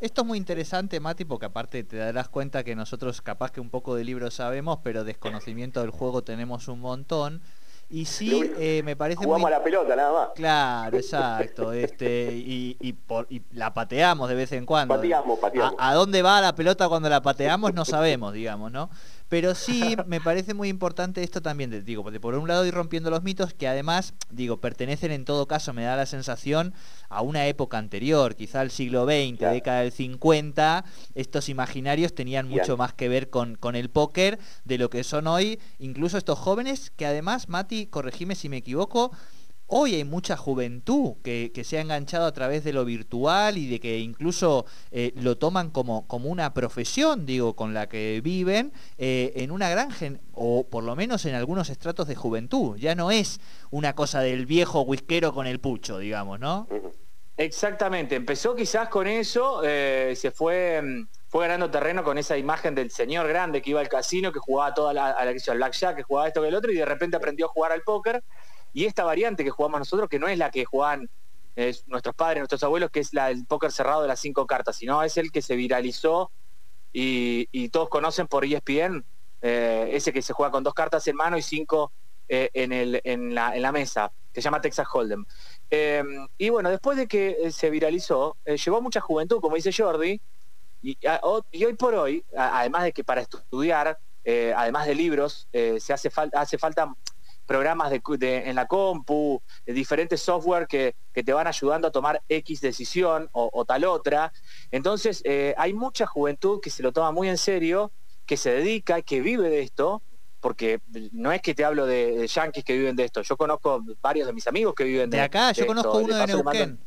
esto 0.00 0.20
es 0.22 0.26
muy 0.26 0.38
interesante, 0.38 1.00
Mati, 1.00 1.24
porque 1.24 1.46
aparte 1.46 1.82
te 1.82 1.96
darás 1.96 2.28
cuenta 2.28 2.62
que 2.62 2.76
nosotros 2.76 3.20
capaz 3.20 3.50
que 3.50 3.60
un 3.60 3.68
poco 3.68 3.96
de 3.96 4.04
libros 4.04 4.34
sabemos, 4.34 4.78
pero 4.82 5.02
desconocimiento 5.02 5.80
del 5.80 5.90
juego 5.90 6.22
tenemos 6.22 6.68
un 6.68 6.80
montón. 6.80 7.42
Y 7.88 8.04
sí, 8.06 8.52
eh, 8.58 8.82
me 8.84 8.96
parece 8.96 9.24
Jugamos 9.24 9.46
a 9.46 9.50
la 9.50 9.62
pelota 9.62 9.94
nada 9.94 10.12
más. 10.12 10.28
Claro, 10.34 10.96
exacto. 10.96 11.72
este 11.72 12.32
y, 12.32 12.76
y, 12.80 12.92
por, 12.94 13.26
y 13.30 13.42
la 13.52 13.74
pateamos 13.74 14.28
de 14.28 14.34
vez 14.34 14.50
en 14.52 14.66
cuando. 14.66 14.94
Pateamos, 14.94 15.38
pateamos. 15.38 15.74
A, 15.78 15.94
dónde 15.94 16.22
va 16.22 16.40
la 16.40 16.54
pelota 16.54 16.88
cuando 16.88 17.08
la 17.08 17.22
pateamos 17.22 17.74
no 17.74 17.84
sabemos, 17.84 18.32
digamos, 18.32 18.72
¿no? 18.72 18.90
Pero 19.28 19.54
sí 19.54 19.96
me 20.06 20.20
parece 20.20 20.54
muy 20.54 20.68
importante 20.68 21.22
esto 21.22 21.42
también, 21.42 21.70
te 21.70 21.82
digo, 21.82 22.02
porque 22.02 22.20
por 22.20 22.34
un 22.34 22.46
lado 22.46 22.64
ir 22.64 22.74
rompiendo 22.74 23.10
los 23.10 23.22
mitos 23.22 23.54
que 23.54 23.66
además, 23.66 24.14
digo, 24.30 24.60
pertenecen 24.60 25.10
en 25.10 25.24
todo 25.24 25.48
caso, 25.48 25.72
me 25.72 25.82
da 25.82 25.96
la 25.96 26.06
sensación, 26.06 26.74
a 27.08 27.22
una 27.22 27.46
época 27.46 27.78
anterior, 27.78 28.36
quizá 28.36 28.60
al 28.60 28.70
siglo 28.70 29.04
XX, 29.04 29.40
década 29.50 29.80
del 29.80 29.92
50, 29.92 30.84
estos 31.14 31.48
imaginarios 31.48 32.14
tenían 32.14 32.48
mucho 32.48 32.76
más 32.76 32.92
que 32.92 33.08
ver 33.08 33.30
con, 33.30 33.56
con 33.56 33.74
el 33.74 33.90
póker 33.90 34.38
de 34.64 34.78
lo 34.78 34.90
que 34.90 35.02
son 35.04 35.26
hoy, 35.26 35.60
incluso 35.78 36.18
estos 36.18 36.38
jóvenes 36.38 36.92
que 36.94 37.06
además, 37.06 37.48
Mati, 37.48 37.86
corregime 37.86 38.34
si 38.34 38.48
me 38.48 38.58
equivoco, 38.58 39.10
Hoy 39.68 39.96
hay 39.96 40.04
mucha 40.04 40.36
juventud 40.36 41.14
que, 41.24 41.50
se 41.64 41.78
ha 41.78 41.80
enganchado 41.80 42.26
a 42.26 42.32
través 42.32 42.62
de 42.62 42.72
lo 42.72 42.84
virtual 42.84 43.58
y 43.58 43.66
de 43.68 43.80
que 43.80 43.98
incluso 43.98 44.64
eh, 44.92 45.12
lo 45.16 45.38
toman 45.38 45.70
como, 45.70 46.06
como 46.06 46.28
una 46.28 46.54
profesión, 46.54 47.26
digo, 47.26 47.56
con 47.56 47.74
la 47.74 47.88
que 47.88 48.20
viven 48.22 48.72
eh, 48.96 49.32
en 49.34 49.50
una 49.50 49.68
gran, 49.68 49.90
o 50.32 50.68
por 50.68 50.84
lo 50.84 50.94
menos 50.94 51.24
en 51.24 51.34
algunos 51.34 51.68
estratos 51.68 52.06
de 52.06 52.14
juventud. 52.14 52.76
Ya 52.76 52.94
no 52.94 53.10
es 53.10 53.40
una 53.70 53.96
cosa 53.96 54.20
del 54.20 54.46
viejo 54.46 54.82
whiskero 54.82 55.32
con 55.32 55.48
el 55.48 55.58
pucho, 55.58 55.98
digamos, 55.98 56.38
¿no? 56.38 56.68
Exactamente, 57.36 58.14
empezó 58.14 58.54
quizás 58.54 58.88
con 58.88 59.08
eso, 59.08 59.62
eh, 59.64 60.14
se 60.16 60.30
fue, 60.30 60.80
mm, 60.80 61.08
fue 61.28 61.42
ganando 61.42 61.70
terreno 61.70 62.04
con 62.04 62.16
esa 62.16 62.38
imagen 62.38 62.74
del 62.74 62.90
señor 62.90 63.26
grande 63.26 63.60
que 63.60 63.70
iba 63.70 63.80
al 63.80 63.88
casino, 63.88 64.32
que 64.32 64.38
jugaba 64.38 64.72
toda 64.72 64.94
la, 64.94 65.10
a 65.10 65.24
la, 65.24 65.32
al 65.32 65.96
que 65.96 66.02
jugaba 66.04 66.28
esto 66.28 66.40
que 66.40 66.48
el 66.48 66.54
otro, 66.54 66.70
y 66.70 66.76
de 66.76 66.86
repente 66.86 67.16
aprendió 67.16 67.46
a 67.46 67.48
jugar 67.48 67.72
al 67.72 67.82
póker 67.82 68.22
y 68.76 68.84
esta 68.84 69.04
variante 69.04 69.42
que 69.42 69.48
jugamos 69.48 69.80
nosotros, 69.80 70.06
que 70.06 70.18
no 70.18 70.28
es 70.28 70.36
la 70.36 70.50
que 70.50 70.66
jugaban 70.66 71.08
nuestros 71.86 72.14
padres, 72.14 72.40
nuestros 72.40 72.62
abuelos, 72.62 72.90
que 72.90 73.00
es 73.00 73.14
la 73.14 73.28
del 73.28 73.46
póker 73.46 73.72
cerrado 73.72 74.02
de 74.02 74.08
las 74.08 74.20
cinco 74.20 74.46
cartas, 74.46 74.76
sino 74.76 75.02
es 75.02 75.16
el 75.16 75.32
que 75.32 75.40
se 75.40 75.56
viralizó 75.56 76.30
y, 76.92 77.70
todos 77.70 77.88
conocen 77.88 78.26
por 78.26 78.44
ESPN, 78.44 79.02
eh, 79.40 79.88
ese 79.92 80.12
que 80.12 80.20
se 80.20 80.34
juega 80.34 80.52
con 80.52 80.62
dos 80.62 80.74
cartas 80.74 81.08
en 81.08 81.16
mano 81.16 81.38
y 81.38 81.42
cinco 81.42 81.90
eh, 82.28 82.50
en, 82.52 83.34
la, 83.34 83.72
mesa, 83.72 84.12
que 84.30 84.42
se 84.42 84.44
llama 84.44 84.60
Texas 84.60 84.86
Hold'em. 84.92 85.24
Em, 85.70 86.28
y 86.36 86.50
bueno, 86.50 86.68
después 86.68 86.98
de 86.98 87.08
que 87.08 87.34
eh, 87.44 87.52
se 87.52 87.70
viralizó, 87.70 88.36
llevó 88.44 88.82
mucha 88.82 89.00
juventud, 89.00 89.40
como 89.40 89.56
dice 89.56 89.72
Jordi, 89.72 90.20
y, 90.82 90.98
hoy 91.22 91.72
por 91.78 91.94
hoy, 91.94 92.22
además 92.36 92.82
de 92.82 92.92
que 92.92 93.04
para 93.04 93.22
estudiar, 93.22 93.98
además 94.54 94.86
de 94.86 94.94
libros, 94.94 95.48
se 95.50 95.92
hace, 95.94 96.10
hace 96.34 96.58
falta 96.58 96.94
programas 97.46 97.90
de, 97.90 98.02
en 98.46 98.54
la 98.54 98.66
compu, 98.66 99.42
diferentes 99.64 100.20
software 100.20 100.66
que, 100.66 100.94
te 101.12 101.32
van 101.32 101.46
ayudando 101.46 101.88
a 101.88 101.90
tomar 101.90 102.22
X 102.28 102.60
decisión 102.60 103.30
o, 103.32 103.64
tal 103.64 103.84
otra. 103.84 104.32
Entonces, 104.70 105.22
eh, 105.24 105.54
hay 105.56 105.72
mucha 105.72 106.06
juventud 106.06 106.60
que 106.60 106.68
se 106.68 106.82
lo 106.82 106.92
toma 106.92 107.10
muy 107.12 107.28
en 107.28 107.38
serio, 107.38 107.92
que 108.26 108.36
se 108.36 108.50
dedica, 108.50 109.00
que 109.00 109.20
vive 109.20 109.48
de 109.48 109.60
esto, 109.60 110.02
porque 110.40 110.80
no 111.12 111.32
es 111.32 111.40
que 111.40 111.54
te 111.54 111.64
hablo 111.64 111.86
de, 111.86 112.26
yanquis 112.26 112.64
que 112.64 112.76
viven 112.76 112.96
de 112.96 113.04
esto, 113.04 113.22
yo 113.22 113.36
conozco 113.36 113.82
varios 114.02 114.26
de 114.26 114.32
mis 114.32 114.46
amigos 114.46 114.74
que 114.74 114.84
viven 114.84 115.08
de, 115.08 115.16
de 115.18 115.22
acá, 115.22 115.52
yo 115.52 115.66
conozco 115.66 115.98
uno 115.98 116.16
de 116.16 116.26
Neuquén. 116.26 116.80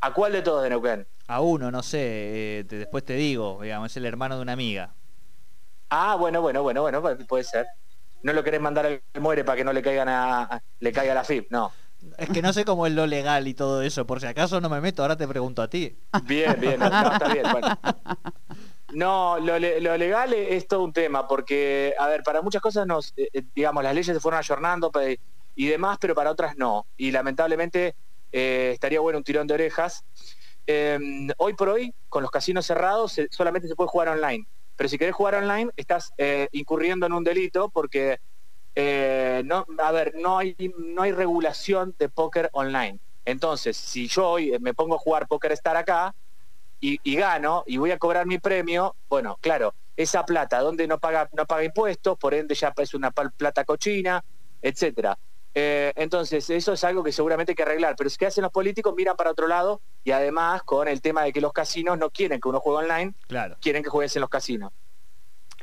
¿A 0.00 0.12
cuál 0.12 0.32
de 0.32 0.42
todos 0.42 0.62
de 0.62 0.70
Neuquén? 0.70 1.06
A 1.28 1.40
uno, 1.40 1.70
no 1.70 1.82
sé, 1.82 1.98
eh, 2.60 2.64
después 2.64 3.04
te 3.04 3.14
digo, 3.14 3.60
digamos, 3.62 3.90
es 3.90 3.96
el 3.96 4.06
hermano 4.06 4.36
de 4.36 4.42
una 4.42 4.52
amiga. 4.52 4.94
Ah, 5.90 6.16
bueno, 6.16 6.42
bueno, 6.42 6.62
bueno, 6.62 6.82
bueno, 6.82 7.02
puede 7.26 7.44
ser 7.44 7.66
no 8.22 8.32
lo 8.32 8.44
querés 8.44 8.60
mandar 8.60 8.86
al 8.86 9.02
muere 9.20 9.44
para 9.44 9.56
que 9.56 9.64
no 9.64 9.72
le 9.72 9.82
caigan 9.82 10.08
a, 10.08 10.62
le 10.80 10.92
caiga 10.92 11.14
la 11.14 11.24
FIP, 11.24 11.50
no. 11.50 11.72
Es 12.16 12.28
que 12.30 12.42
no 12.42 12.52
sé 12.52 12.64
cómo 12.64 12.86
es 12.86 12.92
lo 12.92 13.06
legal 13.06 13.48
y 13.48 13.54
todo 13.54 13.82
eso, 13.82 14.06
por 14.06 14.20
si 14.20 14.26
acaso 14.26 14.60
no 14.60 14.68
me 14.68 14.80
meto, 14.80 15.02
ahora 15.02 15.16
te 15.16 15.26
pregunto 15.26 15.62
a 15.62 15.68
ti. 15.68 15.98
Bien, 16.24 16.56
bien, 16.60 16.78
no, 16.78 16.86
está 16.86 17.28
bien. 17.32 17.46
No, 18.92 19.38
lo, 19.38 19.58
legal 19.58 20.32
es 20.32 20.66
todo 20.66 20.82
un 20.82 20.92
tema, 20.94 21.28
porque, 21.28 21.94
a 21.98 22.06
ver, 22.06 22.22
para 22.22 22.40
muchas 22.40 22.62
cosas 22.62 22.86
nos, 22.86 23.12
eh, 23.16 23.28
eh, 23.32 23.42
digamos, 23.54 23.82
las 23.84 23.94
leyes 23.94 24.14
se 24.14 24.20
fueron 24.20 24.38
ayornando 24.38 24.90
y 25.54 25.66
demás, 25.66 25.98
pero 26.00 26.14
para 26.14 26.30
otras 26.30 26.56
no. 26.56 26.86
Y 26.96 27.10
lamentablemente 27.10 27.94
eh, 28.32 28.70
estaría 28.72 29.00
bueno 29.00 29.18
un 29.18 29.24
tirón 29.24 29.46
de 29.46 29.54
orejas. 29.54 30.04
Em, 30.66 31.28
hoy 31.36 31.52
por 31.52 31.68
hoy, 31.68 31.94
con 32.08 32.22
los 32.22 32.30
casinos 32.30 32.64
cerrados, 32.64 33.20
solamente 33.30 33.68
se 33.68 33.74
puede 33.74 33.88
jugar 33.88 34.08
online. 34.08 34.46
Pero 34.78 34.88
si 34.88 34.96
querés 34.96 35.16
jugar 35.16 35.34
online, 35.34 35.72
estás 35.76 36.14
eh, 36.18 36.48
incurriendo 36.52 37.04
en 37.04 37.12
un 37.12 37.24
delito 37.24 37.68
porque, 37.68 38.20
eh, 38.76 39.42
no, 39.44 39.66
a 39.76 39.90
ver, 39.90 40.14
no 40.14 40.38
hay, 40.38 40.54
no 40.78 41.02
hay 41.02 41.10
regulación 41.10 41.96
de 41.98 42.08
póker 42.08 42.48
online. 42.52 43.00
Entonces, 43.24 43.76
si 43.76 44.06
yo 44.06 44.28
hoy 44.28 44.56
me 44.60 44.74
pongo 44.74 44.94
a 44.94 44.98
jugar 44.98 45.26
Póker 45.26 45.50
Star 45.50 45.76
acá 45.76 46.14
y, 46.78 47.16
gano 47.16 47.64
y 47.66 47.76
voy 47.76 47.90
a 47.90 47.98
cobrar 47.98 48.24
mi 48.24 48.38
premio, 48.38 48.94
bueno, 49.08 49.36
claro, 49.40 49.74
esa 49.96 50.24
plata 50.24 50.60
donde 50.60 50.86
no 50.86 50.98
paga, 50.98 51.28
no 51.32 51.44
paga 51.44 51.64
impuestos, 51.64 52.16
por 52.16 52.32
ende 52.32 52.54
ya 52.54 52.72
es 52.76 52.94
una 52.94 53.10
plata 53.10 53.64
cochina, 53.64 54.24
etcétera. 54.62 55.18
Eh, 55.54 55.92
entonces, 55.96 56.48
eso 56.50 56.72
es 56.72 56.84
algo 56.84 57.02
que 57.02 57.12
seguramente 57.12 57.52
hay 57.52 57.56
que 57.56 57.62
arreglar. 57.62 57.96
Pero 57.96 58.10
¿qué 58.18 58.26
hacen 58.26 58.42
los 58.42 58.52
políticos? 58.52 58.94
Miran 58.96 59.16
para 59.16 59.30
otro 59.30 59.48
lado 59.48 59.80
y 60.04 60.10
además 60.10 60.62
con 60.62 60.88
el 60.88 61.00
tema 61.00 61.22
de 61.22 61.32
que 61.32 61.40
los 61.40 61.52
casinos 61.52 61.98
no 61.98 62.10
quieren 62.10 62.40
que 62.40 62.48
uno 62.48 62.60
juegue 62.60 62.84
online, 62.84 63.14
claro. 63.26 63.56
quieren 63.60 63.82
que 63.82 63.90
juegues 63.90 64.14
en 64.16 64.20
los 64.20 64.30
casinos. 64.30 64.72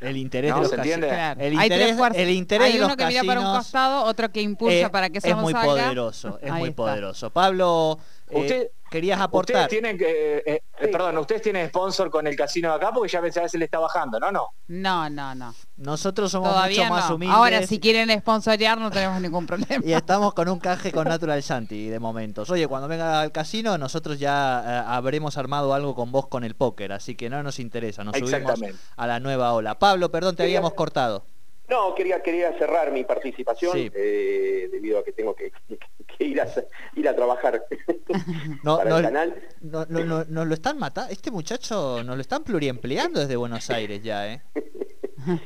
El 0.02 0.18
interés 0.18 0.54
de 0.54 0.60
los 0.60 0.70
¿se 0.70 0.76
entiende? 0.76 1.08
El 1.40 1.54
interés, 1.54 1.98
el 2.16 2.30
interés 2.30 2.74
Hay 2.74 2.80
uno 2.82 2.98
que 2.98 3.06
mira 3.06 3.24
para 3.24 3.40
un 3.40 3.58
costado, 3.58 4.04
otro 4.04 4.30
que 4.30 4.42
impulsa 4.42 4.92
para 4.92 5.10
que 5.10 5.20
eso 5.20 5.28
Es 5.28 5.36
muy 5.38 5.54
poderoso, 5.54 6.38
es 6.42 6.52
muy 6.52 6.72
poderoso. 6.72 7.30
Pablo, 7.30 7.98
Usted, 8.30 8.72
querías 8.96 9.20
aportar. 9.20 9.64
Ustedes 9.64 9.70
tienen 9.70 9.98
que, 9.98 10.38
eh, 10.38 10.64
eh, 10.80 10.88
perdón, 10.88 11.18
ustedes 11.18 11.42
tienen 11.42 11.68
sponsor 11.68 12.10
con 12.10 12.26
el 12.28 12.36
casino 12.36 12.70
de 12.70 12.76
acá 12.76 12.92
porque 12.94 13.12
ya 13.12 13.20
a 13.20 13.50
se 13.50 13.58
le 13.58 13.66
está 13.66 13.80
bajando, 13.80 14.20
¿no? 14.20 14.32
No, 14.32 14.50
no, 14.68 15.10
no. 15.10 15.36
no. 15.36 15.56
Nosotros 15.76 16.32
somos 16.32 16.56
mucho 16.56 16.86
más 16.86 17.10
humildes. 17.10 17.36
Ahora, 17.36 17.68
si 17.68 17.80
quieren 17.80 18.10
sponsorear, 18.20 18.78
no 18.78 18.90
tenemos 18.92 19.20
ningún 19.22 19.46
problema. 19.48 19.84
y 19.86 19.92
estamos 19.92 20.34
con 20.34 20.48
un 20.48 20.60
canje 20.60 20.94
con 20.94 21.08
Natural 21.08 21.42
Shanty 21.42 21.90
de 21.90 22.00
momentos. 22.00 22.50
Oye, 22.50 22.68
cuando 22.68 22.88
venga 22.88 23.20
al 23.20 23.34
casino, 23.34 23.78
nosotros 23.78 24.18
ya 24.18 24.64
eh, 24.66 24.84
habremos 24.88 25.38
armado 25.38 25.74
algo 25.74 25.94
con 25.94 26.14
vos 26.14 26.28
con 26.28 26.46
el 26.46 26.56
póker, 26.56 26.94
así 26.94 27.16
que 27.16 27.30
no 27.30 27.44
nos 27.44 27.60
interesa, 27.60 28.06
nos 28.06 28.18
subimos 28.18 28.60
a 28.96 29.08
la 29.08 29.20
nueva 29.20 29.52
ola. 29.54 29.78
Pablo, 29.78 30.10
perdón, 30.10 30.38
te 30.38 30.44
habíamos 30.44 30.74
cortado. 30.74 31.26
No, 31.68 31.96
quería, 31.96 32.22
quería 32.22 32.56
cerrar 32.58 32.92
mi 32.92 33.04
participación 33.04 33.92
eh, 33.94 34.70
debido 34.72 35.00
a 35.00 35.04
que 35.04 35.12
tengo 35.12 35.36
que, 35.36 35.52
ir, 36.20 36.40
a, 36.40 36.48
ir 36.96 37.10
a 37.10 37.16
trabajar 37.16 37.66
no, 38.64 38.78
para 38.78 38.98
el 38.98 39.04
canal. 39.04 39.36
No, 39.62 39.86
no, 39.86 40.24
no, 40.26 40.46
lo 40.46 40.54
están 40.54 40.78
matando. 40.78 41.12
Este 41.12 41.32
muchacho 41.32 42.04
nos 42.04 42.16
lo 42.16 42.22
están 42.22 42.44
pluriempleando 42.44 43.20
desde 43.20 43.36
Buenos 43.36 43.70
Aires 43.70 44.04
ya, 44.04 44.32
¿eh? 44.32 44.42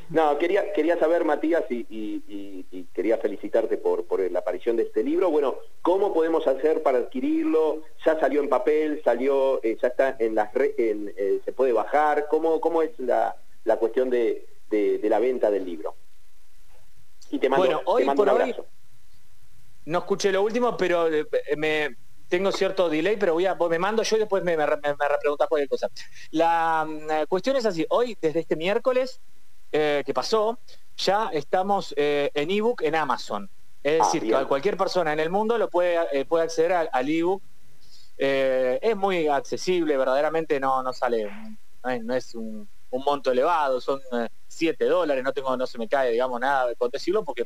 no, 0.09 0.38
quería, 0.38 0.73
quería 0.73 0.99
saber, 0.99 1.23
Matías, 1.23 1.63
y, 1.69 2.85
quería 2.93 3.17
felicitarte 3.17 3.77
por, 3.77 4.05
por 4.05 4.19
la 4.29 4.39
aparición 4.39 4.75
de 4.75 4.83
este 4.83 5.03
libro. 5.03 5.31
Bueno, 5.31 5.55
¿cómo 5.81 6.13
podemos 6.13 6.45
hacer 6.47 6.83
para 6.83 6.97
adquirirlo? 6.97 7.83
Ya 8.05 8.19
salió 8.19 8.41
en 8.41 8.49
papel, 8.49 9.01
salió, 9.05 9.63
eh, 9.63 9.77
ya 9.81 9.88
está 9.88 10.17
en 10.19 10.35
las 10.35 10.49
en, 10.55 11.13
eh, 11.15 11.39
se 11.45 11.53
puede 11.53 11.71
bajar. 11.71 12.27
¿Cómo, 12.29 12.59
cómo 12.59 12.81
es 12.81 12.91
la, 12.99 13.38
la 13.63 13.77
cuestión 13.77 14.09
de, 14.09 14.47
de 14.69 15.09
la 15.09 15.19
venta 15.19 15.49
del 15.49 15.63
libro? 15.63 15.95
Y 17.31 17.39
te 17.39 17.50
mando, 17.50 17.65
bueno, 17.65 17.81
hoy 17.86 18.05
por 18.05 18.29
hoy 18.29 18.55
no 19.89 20.00
escuché 20.00 20.31
lo 20.31 20.43
último, 20.43 20.77
pero 20.77 21.07
eh, 21.07 21.25
me 21.57 21.95
tengo 22.27 22.51
cierto 22.51 22.89
delay, 22.89 23.17
pero 23.17 23.33
voy 23.33 23.48
a, 23.48 23.55
me 23.55 23.79
mando 23.79 24.03
yo 24.03 24.17
y 24.17 24.19
después 24.19 24.43
me, 24.43 24.55
me, 24.55 24.65
repreguntas 24.65 25.48
cualquier 25.48 25.67
cosa. 25.67 25.89
La 26.31 26.86
mm, 26.88 27.25
cuestión 27.27 27.55
es 27.55 27.65
así, 27.65 27.86
hoy 27.89 28.15
desde 28.21 28.41
este 28.41 28.55
miércoles 28.55 29.19
eh, 29.71 30.03
que 30.05 30.13
pasó, 30.13 30.59
ya 30.95 31.29
estamos 31.33 31.93
eh, 31.98 32.29
en 32.36 32.51
ebook 32.51 32.83
en 32.83 32.95
Amazon. 32.95 33.50
Es 33.81 34.01
ah, 34.01 34.09
decir, 34.12 34.36
cualquier 34.48 34.77
persona 34.77 35.12
en 35.12 35.19
el 35.19 35.31
mundo 35.31 35.57
lo 35.57 35.69
puede, 35.69 36.25
puede 36.25 36.43
acceder 36.43 36.74
al, 36.74 37.09
ebook. 37.09 37.41
es 38.17 38.95
muy 38.95 39.27
accesible, 39.27 39.98
verdaderamente 39.98 40.59
no, 40.59 40.83
no 40.83 40.93
sale, 40.93 41.31
no 42.03 42.13
es 42.13 42.36
un, 42.36 42.67
un 42.91 43.03
monto 43.03 43.31
elevado, 43.31 43.81
son 43.81 44.01
7 44.60 44.86
dólares, 44.86 45.24
no 45.24 45.32
tengo, 45.32 45.56
no 45.56 45.66
se 45.66 45.78
me 45.78 45.88
cae, 45.88 46.12
digamos, 46.12 46.39
nada 46.39 46.68
de 46.68 46.75
decirlo 46.92 47.24
porque 47.24 47.46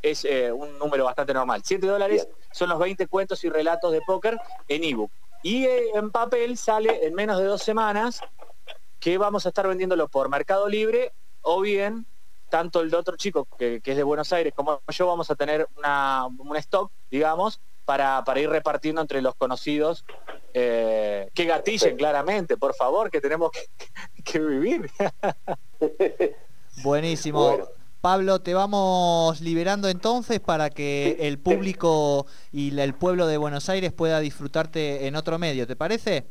es 0.00 0.24
eh, 0.24 0.50
un 0.50 0.78
número 0.78 1.04
bastante 1.04 1.34
normal. 1.34 1.62
7 1.62 1.86
dólares 1.86 2.26
son 2.52 2.70
los 2.70 2.78
20 2.78 3.06
cuentos 3.06 3.44
y 3.44 3.50
relatos 3.50 3.92
de 3.92 4.00
póker 4.00 4.38
en 4.66 4.84
ebook. 4.84 5.10
Y 5.42 5.66
eh, 5.66 5.90
en 5.94 6.10
papel 6.10 6.56
sale 6.56 7.06
en 7.06 7.14
menos 7.14 7.38
de 7.38 7.44
dos 7.44 7.62
semanas 7.62 8.20
que 8.98 9.18
vamos 9.18 9.44
a 9.44 9.50
estar 9.50 9.68
vendiéndolo 9.68 10.08
por 10.08 10.30
Mercado 10.30 10.68
Libre 10.68 11.12
o 11.42 11.60
bien 11.60 12.06
tanto 12.48 12.80
el 12.80 12.90
de 12.90 12.96
otro 12.96 13.16
chico 13.16 13.46
que, 13.58 13.82
es 13.84 13.96
de 13.96 14.02
Buenos 14.02 14.32
Aires 14.32 14.54
como 14.54 14.80
yo 14.88 15.06
vamos 15.06 15.30
a 15.30 15.34
tener 15.34 15.68
una, 15.76 16.26
un 16.26 16.56
stock, 16.56 16.90
digamos, 17.10 17.60
para, 17.84 18.24
para 18.24 18.40
ir 18.40 18.48
repartiendo 18.48 19.00
entre 19.00 19.20
los 19.20 19.34
conocidos 19.34 20.04
eh, 20.56 21.28
que 21.34 21.44
gatillen 21.46 21.96
claramente, 21.96 22.56
por 22.56 22.74
favor, 22.74 23.10
que 23.10 23.20
tenemos 23.20 23.50
que, 24.24 24.38
vivir. 24.38 24.88
Buenísimo. 26.82 27.58
Pablo, 28.00 28.40
te 28.40 28.52
vamos 28.52 29.40
liberando 29.40 29.88
entonces 29.88 30.38
para 30.38 30.68
que 30.68 31.16
el 31.20 31.38
público 31.38 32.26
y 32.52 32.78
el 32.78 32.94
pueblo 32.94 33.26
de 33.26 33.38
Buenos 33.38 33.70
Aires 33.70 33.92
pueda 33.92 34.20
disfrutarte 34.20 35.06
en 35.06 35.16
otro 35.16 35.38
medio, 35.38 35.66
¿te 35.66 35.74
parece? 35.74 36.26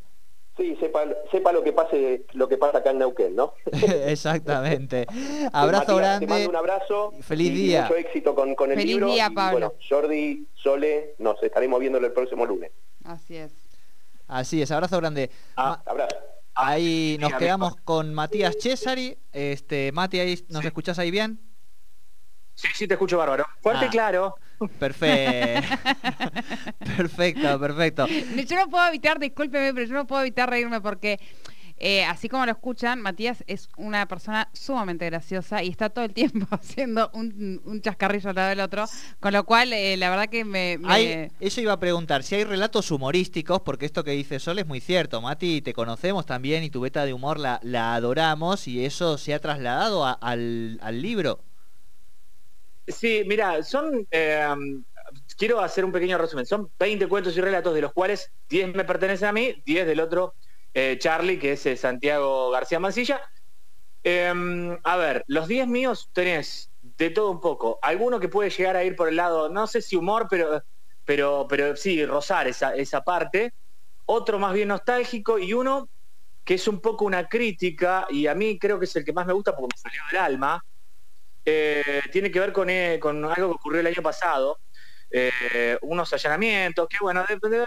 Sí, 0.56 0.76
sepa, 0.80 1.02
sepa 1.32 1.52
lo 1.52 1.64
que 1.64 1.74
pase, 1.74 2.28
lo 2.34 2.48
que 2.48 2.58
pasa 2.58 2.78
acá 2.78 2.92
en 2.92 3.00
Neuquén, 3.00 3.36
¿no? 3.36 3.54
Exactamente. 4.06 5.08
Abrazo 5.52 5.96
grande. 5.96 6.28
Te 6.28 6.32
mando 6.32 6.50
un 6.52 6.56
abrazo. 6.56 7.12
Feliz 7.22 7.52
día. 7.52 7.82
Mucho 7.84 7.96
éxito 7.96 8.36
con, 8.36 8.54
con 8.54 8.72
el 8.72 8.78
Feliz 8.78 8.94
libro. 8.94 9.12
día, 9.12 9.32
Pablo. 9.34 9.70
bueno, 9.70 9.74
Jordi, 9.90 10.48
Sole, 10.54 11.16
nos 11.18 11.42
estaremos 11.42 11.80
viendo 11.80 11.98
el 11.98 12.12
próximo 12.12 12.46
lunes. 12.46 12.72
Así 13.04 13.36
es. 13.36 13.52
Así 14.28 14.62
es, 14.62 14.70
abrazo 14.70 14.98
grande. 15.00 15.32
Ah, 15.58 15.82
Abrazo. 15.88 16.16
Ahí 16.56 17.18
nos 17.20 17.34
quedamos 17.34 17.76
con 17.84 18.14
Matías 18.14 18.56
Cesari. 18.62 19.18
Este, 19.32 19.92
Mati, 19.92 20.20
ahí 20.20 20.46
nos 20.50 20.62
Sí. 20.62 20.68
escuchás 20.68 21.00
ahí 21.00 21.12
bien. 21.12 21.40
Sí, 22.56 22.68
sí, 22.74 22.88
te 22.88 22.94
escucho 22.94 23.18
bárbaro. 23.18 23.46
Fuerte 23.62 23.86
Ah. 23.86 23.88
y 23.88 23.90
claro. 23.90 24.36
Perfecto. 24.80 25.68
perfecto, 26.98 27.60
perfecto. 27.60 28.08
Yo 28.08 28.56
no 28.56 28.70
puedo 28.70 28.88
evitar, 28.88 29.20
discúlpeme, 29.20 29.74
pero 29.74 29.86
yo 29.88 29.94
no 29.96 30.08
puedo 30.08 30.22
evitar 30.22 30.50
reírme 30.50 30.80
porque, 30.80 31.20
eh, 31.78 32.06
así 32.06 32.30
como 32.30 32.46
lo 32.46 32.52
escuchan, 32.52 33.02
Matías 33.02 33.44
es 33.48 33.70
una 33.78 34.08
persona 34.08 34.50
sumamente 34.54 35.06
graciosa 35.06 35.64
y 35.64 35.70
está 35.70 35.90
todo 35.90 36.06
el 36.06 36.14
tiempo 36.14 36.48
haciendo 36.52 37.10
un, 37.14 37.62
un 37.66 37.82
chascarrillo 37.82 38.30
al 38.30 38.36
lado 38.36 38.50
del 38.50 38.60
otro, 38.62 38.86
con 39.20 39.34
lo 39.34 39.44
cual, 39.46 39.74
eh, 39.74 39.98
la 39.98 40.10
verdad 40.10 40.30
que 40.30 40.46
me... 40.46 40.78
me- 40.78 40.88
Hay, 40.92 41.32
eso 41.40 41.62
iba 41.62 41.74
a 41.74 41.80
preguntar, 41.80 42.24
si 42.24 42.36
hay 42.36 42.44
relatos 42.44 42.90
humorísticos, 42.92 43.62
porque 43.62 43.86
esto 43.86 44.04
que 44.04 44.12
dice 44.12 44.40
Sol 44.40 44.60
es 44.60 44.66
muy 44.66 44.80
cierto. 44.80 45.22
Mati, 45.22 45.62
te 45.62 45.74
conocemos 45.74 46.26
también 46.26 46.64
y 46.64 46.70
tu 46.70 46.82
beta 46.82 47.06
de 47.06 47.14
humor 47.14 47.40
la, 47.40 47.60
la 47.64 47.96
adoramos 47.96 48.68
y 48.68 48.86
eso 48.86 49.18
se 49.18 49.34
ha 49.34 49.40
trasladado 49.40 50.06
a- 50.06 50.14
al, 50.14 50.80
al 50.82 51.02
libro. 51.02 51.44
Sí, 52.88 53.24
mira, 53.26 53.64
son. 53.64 54.06
eh, 54.12 54.46
quiero 55.38 55.60
hacer 55.62 55.86
un 55.86 55.92
pequeño 55.92 56.18
resumen. 56.18 56.46
Son 56.46 56.72
20 56.80 57.08
cuentos 57.08 57.36
y 57.38 57.42
relatos, 57.42 57.74
de 57.74 57.82
los 57.82 57.94
cuales 57.94 58.32
10 58.50 58.74
me 58.76 58.84
pertenecen 58.84 59.30
a 59.30 59.34
mí, 59.34 59.62
10 59.66 59.86
del 59.88 60.00
otro 60.02 60.36
eh, 60.74 60.98
Charlie, 61.00 61.40
que 61.40 61.54
es 61.54 61.66
eh, 61.66 61.78
Santiago 61.78 62.52
García 62.52 62.80
Mancilla. 62.80 63.22
Eh, 64.04 64.34
a 64.84 64.98
ver, 64.98 65.24
los 65.28 65.48
10 65.48 65.68
míos 65.68 66.10
tenés 66.14 66.72
de 66.82 67.10
todo 67.12 67.32
un 67.32 67.40
poco. 67.42 67.80
Alguno 67.82 68.20
que 68.20 68.30
puede 68.30 68.50
llegar 68.50 68.76
a 68.76 68.84
ir 68.84 68.96
por 68.96 69.10
el 69.10 69.16
lado, 69.16 69.50
no 69.50 69.68
sé 69.68 69.82
si 69.82 69.96
humor, 69.96 70.28
pero, 70.30 70.62
pero, 71.06 71.48
pero 71.50 71.76
sí, 71.76 72.06
rozar 72.06 72.48
esa, 72.48 72.76
esa 72.76 73.02
parte. 73.02 73.54
Otro 74.06 74.40
más 74.40 74.54
bien 74.54 74.70
nostálgico 74.70 75.40
y 75.40 75.54
uno 75.54 75.90
que 76.46 76.56
es 76.56 76.68
un 76.68 76.82
poco 76.82 77.06
una 77.06 77.28
crítica, 77.28 78.06
y 78.10 78.28
a 78.28 78.36
mí 78.36 78.60
creo 78.60 78.80
que 78.80 78.86
es 78.86 78.96
el 78.98 79.06
que 79.06 79.14
más 79.14 79.26
me 79.28 79.34
gusta 79.34 79.56
porque 79.56 79.76
me 79.76 79.80
salió 79.82 80.02
del 80.12 80.20
alma, 80.22 80.62
eh, 81.46 82.02
tiene 82.12 82.32
que 82.32 82.40
ver 82.40 82.54
con, 82.54 82.70
eh, 82.70 83.00
con 83.02 83.24
algo 83.26 83.50
que 83.50 83.56
ocurrió 83.56 83.82
el 83.82 83.88
año 83.88 84.02
pasado, 84.04 84.60
unos 85.82 86.12
allanamientos, 86.14 86.88
que 86.88 86.98
bueno, 87.02 87.26
de- 87.28 87.50
de- 87.50 87.66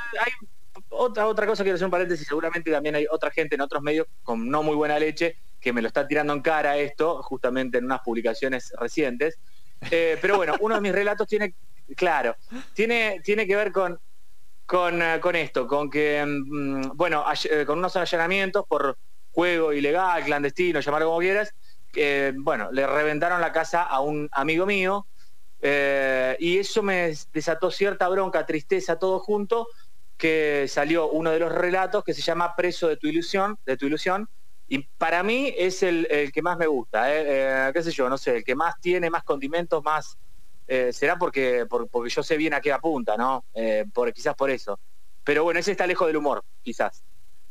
otra, 0.97 1.27
otra 1.27 1.47
cosa, 1.47 1.63
quiero 1.63 1.77
hacer 1.77 1.85
un 1.85 1.91
paréntesis, 1.91 2.27
seguramente 2.27 2.71
también 2.71 2.95
hay 2.95 3.07
otra 3.11 3.31
gente 3.31 3.55
en 3.55 3.61
otros 3.61 3.83
medios 3.83 4.07
con 4.23 4.49
no 4.49 4.63
muy 4.63 4.75
buena 4.75 4.99
leche 4.99 5.37
que 5.61 5.73
me 5.73 5.83
lo 5.83 5.89
está 5.89 6.07
tirando 6.07 6.33
en 6.33 6.43
cara 6.43 6.77
esto, 6.77 7.23
justamente 7.23 7.79
en 7.79 7.87
unas 7.87 8.01
publicaciones 8.01 8.73
recientes. 8.79 9.39
Eh, 9.91 10.19
pero 10.21 10.37
bueno, 10.37 10.55
uno 10.61 10.77
de 10.77 10.81
mis 10.81 10.93
relatos 10.93 11.27
tiene, 11.27 11.55
claro, 11.97 12.37
tiene, 12.73 13.21
tiene 13.25 13.47
que 13.47 13.57
ver 13.57 13.73
con, 13.73 13.99
con, 14.65 15.03
eh, 15.03 15.19
con 15.21 15.37
esto, 15.37 15.67
con 15.67 15.91
que, 15.91 16.25
mm, 16.25 16.97
bueno, 16.97 17.25
eh, 17.51 17.65
con 17.67 17.79
unos 17.79 17.97
allanamientos 17.97 18.65
por 18.69 18.99
juego 19.31 19.73
ilegal, 19.73 20.25
clandestino, 20.25 20.81
llamarlo 20.81 21.09
como 21.09 21.21
quieras, 21.21 21.55
que, 21.93 22.33
bueno, 22.37 22.71
le 22.73 22.87
reventaron 22.87 23.41
la 23.41 23.53
casa 23.53 23.83
a 23.83 24.01
un 24.01 24.29
amigo 24.33 24.67
mío 24.67 25.07
eh, 25.61 26.37
y 26.39 26.59
eso 26.59 26.83
me 26.83 27.15
desató 27.33 27.71
cierta 27.71 28.09
bronca, 28.09 28.45
tristeza, 28.45 28.99
todo 28.99 29.19
junto, 29.19 29.69
que 30.17 30.67
salió 30.69 31.11
uno 31.11 31.31
de 31.31 31.39
los 31.41 31.53
relatos 31.53 32.05
que 32.05 32.15
se 32.15 32.23
llama 32.23 32.55
Preso 32.57 32.89
de 32.89 32.97
tu 32.97 33.07
ilusión, 33.09 33.59
de 33.67 33.77
tu 33.77 33.87
ilusión, 33.87 34.29
y 34.69 34.79
para 34.99 35.23
mí 35.23 35.55
es 35.57 35.83
el, 35.83 36.07
el 36.11 36.33
que 36.33 36.43
más 36.43 36.57
me 36.59 36.67
gusta, 36.67 37.15
eh, 37.15 37.69
eh, 37.69 37.71
qué 37.75 37.83
sé 37.83 37.93
yo, 37.93 38.09
no 38.09 38.19
sé, 38.19 38.39
el 38.39 38.45
que 38.45 38.55
más 38.57 38.75
tiene, 38.81 39.11
más 39.11 39.23
condimentos, 39.25 39.83
más... 39.85 40.19
eh, 40.67 40.93
será 40.93 41.17
porque, 41.19 41.67
por- 41.67 41.89
porque 41.89 42.11
yo 42.11 42.23
sé 42.23 42.37
bien 42.37 42.55
a 42.55 42.61
qué 42.61 42.73
apunta, 42.73 43.17
¿no? 43.17 43.47
Por, 43.95 44.13
quizás 44.13 44.35
por 44.35 44.51
eso. 44.51 44.81
Pero 45.25 45.45
bueno, 45.45 45.61
ese 45.61 45.73
está 45.73 45.87
lejos 45.87 46.07
del 46.09 46.17
humor, 46.17 46.45
quizás. 46.63 47.05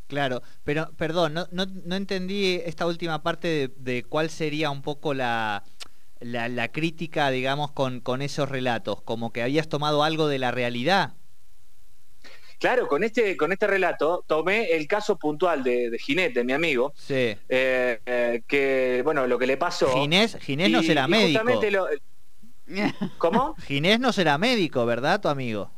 Claro, 0.08 0.44
pero 0.64 0.96
perdón, 0.98 1.34
no, 1.34 1.48
no, 1.52 1.96
entendí 1.96 2.62
esta 2.64 2.86
última 2.86 3.24
parte 3.24 3.48
de, 3.48 3.68
de 3.78 4.04
cuál 4.04 4.30
sería 4.30 4.70
un 4.70 4.84
poco 4.84 5.16
la, 5.16 5.64
la, 6.20 6.48
la 6.50 6.72
crítica, 6.72 7.32
digamos, 7.32 7.72
con, 7.72 8.02
con 8.02 8.22
esos 8.22 8.50
relatos, 8.50 9.02
como 9.04 9.34
que 9.34 9.42
habías 9.44 9.68
tomado 9.70 10.04
algo 10.04 10.28
de 10.28 10.40
la 10.40 10.52
realidad. 10.52 11.16
Claro, 12.60 12.88
con 12.88 13.04
este, 13.04 13.36
con 13.38 13.52
este 13.52 13.68
relato 13.68 14.24
tomé 14.28 14.72
el 14.72 14.88
caso 14.88 15.18
puntual 15.18 15.64
de, 15.64 15.90
de 15.90 16.44
mi 16.44 16.54
amigo, 16.54 16.94
Sí. 16.96 17.36
eh, 17.50 18.00
eh, 18.06 18.42
que, 18.48 19.02
bueno, 19.04 19.28
lo 19.28 19.38
que 19.38 19.48
le 19.48 19.58
pasó... 19.58 19.88
Ginés, 19.94 20.38
Ginés 20.42 20.70
no 20.72 20.82
será 20.84 21.08
médico. 21.08 21.40
justamente 21.40 21.72
lo- 21.72 21.88
¿Cómo? 23.18 23.56
Ginés 23.66 24.00
no 24.00 24.12
será 24.12 24.38
médico, 24.38 24.86
¿verdad, 24.86 25.22
tu 25.22 25.28
amigo? 25.28 25.72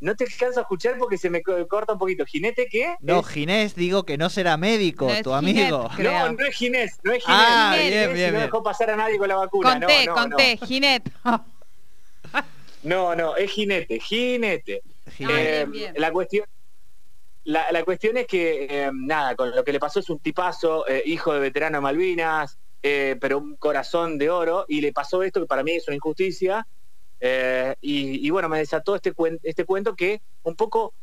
No 0.00 0.16
te 0.16 0.24
alcanzo 0.24 0.60
a 0.60 0.62
escuchar 0.62 0.96
porque 0.98 1.18
se 1.18 1.28
me 1.28 1.42
co- 1.42 1.68
corta 1.68 1.92
un 1.92 1.98
poquito. 1.98 2.24
¿Jinete 2.24 2.66
qué? 2.70 2.94
No, 3.00 3.20
Es- 3.20 3.28
Ginés 3.28 3.74
digo 3.74 4.04
que 4.04 4.16
no 4.16 4.30
será 4.30 4.56
médico, 4.56 5.12
No 5.12 5.22
tu 5.22 5.34
amigo. 5.34 5.90
No, 5.98 6.32
no 6.32 6.46
es 6.46 6.56
Ginés, 6.56 6.98
no 7.02 7.12
es 7.12 7.22
Ginés. 7.22 7.38
Ah, 7.46 7.72
bien, 7.76 7.84
Ginés 7.92 8.14
bien, 8.14 8.28
y 8.28 8.30
no 8.32 8.38
bien. 8.38 8.44
dejó 8.46 8.62
pasar 8.62 8.90
a 8.90 8.96
nadie 8.96 9.18
con 9.18 9.28
la 9.28 9.36
vacuna. 9.36 9.72
Conté, 9.72 10.06
no, 10.06 10.14
no, 10.14 10.20
conté, 10.22 10.56
Ginette. 10.56 11.12
No, 12.82 13.14
no, 13.14 13.36
es 13.36 13.50
Jinete, 13.50 14.00
Jinete. 14.00 14.80
Ah, 15.24 15.40
Eh, 15.40 15.66
bien, 15.68 15.70
bien. 15.72 15.94
La 15.96 16.12
cuestión... 16.12 16.44
La, 17.44 17.72
la 17.72 17.84
cuestión 17.84 18.16
es 18.18 18.26
que, 18.26 18.66
eh, 18.68 18.90
nada, 18.92 19.34
con 19.34 19.50
lo 19.54 19.64
que 19.64 19.72
le 19.72 19.80
pasó 19.80 20.00
es 20.00 20.10
un 20.10 20.20
tipazo, 20.20 20.86
eh, 20.86 21.02
hijo 21.06 21.32
de 21.32 21.40
veterano 21.40 21.78
de 21.78 21.80
Malvinas, 21.82 22.58
eh, 22.82 23.16
pero 23.18 23.38
un 23.38 23.56
corazón 23.56 24.18
de 24.18 24.28
oro, 24.28 24.66
y 24.68 24.82
le 24.82 24.92
pasó 24.92 25.22
esto 25.22 25.40
que 25.40 25.46
para 25.46 25.62
mí 25.62 25.72
es 25.72 25.88
una 25.88 25.96
injusticia, 25.96 26.66
y, 27.80 28.26
y 28.26 28.30
bueno, 28.30 28.48
me 28.48 28.58
desató 28.58 28.94
este, 28.94 29.14
cuen- 29.14 29.40
este 29.42 29.64
cuento 29.64 29.94
que 29.96 30.20
un 30.42 30.54
poco 30.54 30.94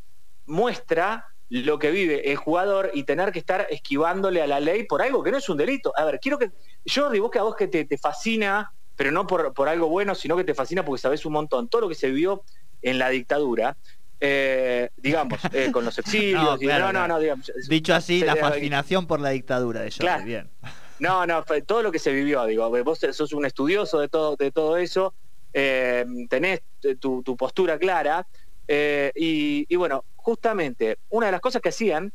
muestra 0.45 1.25
lo 1.49 1.79
que 1.79 1.91
vive 1.91 2.29
el 2.31 2.37
jugador 2.37 2.91
y 2.93 3.03
tener 3.03 3.31
que 3.31 3.39
estar 3.39 3.67
esquivándole 3.69 4.41
a 4.41 4.47
la 4.47 4.59
ley 4.59 4.83
por 4.83 5.01
algo 5.01 5.23
que 5.23 5.31
no 5.31 5.37
es 5.37 5.47
un 5.49 5.57
delito. 5.57 5.91
A 5.95 6.05
ver, 6.05 6.19
quiero 6.19 6.37
que 6.37 6.51
yo 6.85 7.09
digo 7.09 7.29
que 7.31 7.39
a 7.39 7.43
vos 7.43 7.55
que 7.55 7.67
te, 7.67 7.85
te 7.85 7.97
fascina, 7.97 8.71
pero 8.95 9.11
no 9.11 9.25
por, 9.27 9.53
por 9.53 9.69
algo 9.69 9.87
bueno, 9.89 10.13
sino 10.15 10.35
que 10.37 10.43
te 10.43 10.53
fascina 10.53 10.83
porque 10.83 11.01
sabes 11.01 11.25
un 11.25 11.33
montón, 11.33 11.67
todo 11.69 11.81
lo 11.81 11.89
que 11.89 11.95
se 11.95 12.09
vivió 12.09 12.43
en 12.81 12.99
la 12.99 13.09
dictadura, 13.09 13.77
eh, 14.19 14.89
digamos, 14.97 15.41
eh, 15.53 15.69
con 15.71 15.85
los 15.85 15.97
exilios, 15.99 16.53
No, 16.53 16.57
claro, 16.59 16.93
no, 16.93 17.07
no, 17.07 17.19
digamos, 17.19 17.51
Dicho 17.67 17.93
así, 17.93 18.21
la 18.21 18.35
fascinación 18.35 19.07
por 19.07 19.19
la 19.19 19.29
dictadura 19.29 19.81
de 19.81 19.91
Jordi, 19.91 19.99
Claro. 19.99 20.23
bien. 20.25 20.51
no, 20.99 21.25
no, 21.25 21.43
todo 21.65 21.83
lo 21.83 21.91
que 21.91 21.99
se 21.99 22.11
vivió, 22.11 22.45
digo, 22.45 22.69
vos 22.83 22.99
sos 23.11 23.33
un 23.33 23.45
estudioso 23.45 23.99
de 23.99 24.09
todo, 24.09 24.35
de 24.35 24.51
todo 24.51 24.77
eso, 24.77 25.13
eh, 25.53 26.05
tenés 26.29 26.61
tu, 26.99 27.23
tu 27.23 27.35
postura 27.37 27.77
clara, 27.77 28.27
eh, 28.67 29.11
y, 29.15 29.65
y 29.69 29.75
bueno, 29.75 30.05
justamente, 30.15 30.97
una 31.09 31.27
de 31.27 31.31
las 31.31 31.41
cosas 31.41 31.61
que 31.61 31.69
hacían 31.69 32.11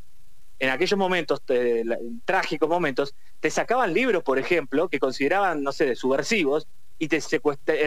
en 0.58 0.70
aquellos 0.70 0.98
momentos, 0.98 1.40
la- 1.48 1.98
trágicos 2.24 2.68
momentos, 2.68 3.14
te 3.40 3.50
sacaban 3.50 3.92
libros, 3.92 4.22
por 4.22 4.38
ejemplo, 4.38 4.88
que 4.88 4.98
consideraban, 5.00 5.62
no 5.62 5.72
sé, 5.72 5.86
de 5.86 5.96
subversivos, 5.96 6.66
y 6.98 7.08
te 7.08 7.20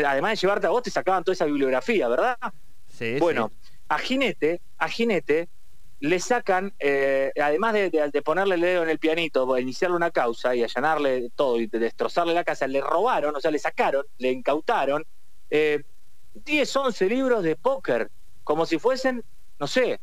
además 0.05 0.31
de 0.31 0.35
llevarte 0.35 0.67
a 0.67 0.71
vos, 0.71 0.83
te 0.83 0.91
sacaban 0.91 1.23
toda 1.23 1.33
esa 1.33 1.45
bibliografía, 1.45 2.09
¿verdad? 2.09 2.35
Sí, 2.87 3.15
Bueno, 3.17 3.49
sí. 3.61 3.64
A 3.87 3.97
Jinete, 3.99 4.61
a 4.77 4.89
Jinete 4.89 5.47
le 5.99 6.19
sacan, 6.19 6.73
eh, 6.79 7.31
además 7.41 7.73
de, 7.73 7.89
de- 7.89 8.09
de 8.11 8.21
ponerle 8.21 8.55
el 8.55 8.61
dedo 8.61 8.83
en 8.83 8.89
el 8.89 8.99
pianito, 8.99 9.57
iniciarle 9.57 9.95
una 9.95 10.11
causa 10.11 10.53
y 10.55 10.61
allanarle 10.63 11.29
todo 11.35 11.59
y 11.59 11.67
de 11.67 11.79
destrozarle 11.79 12.33
la 12.33 12.43
casa, 12.43 12.67
le 12.67 12.81
robaron, 12.81 13.35
o 13.35 13.39
sea, 13.39 13.49
le 13.51 13.59
sacaron, 13.59 14.03
le 14.17 14.31
incautaron 14.31 15.03
eh, 15.49 15.83
10, 16.33 16.75
11 16.75 17.07
libros 17.07 17.43
de 17.43 17.55
póker, 17.55 18.09
como 18.43 18.65
si 18.65 18.77
fuesen, 18.77 19.23
no 19.59 19.67
sé, 19.67 19.99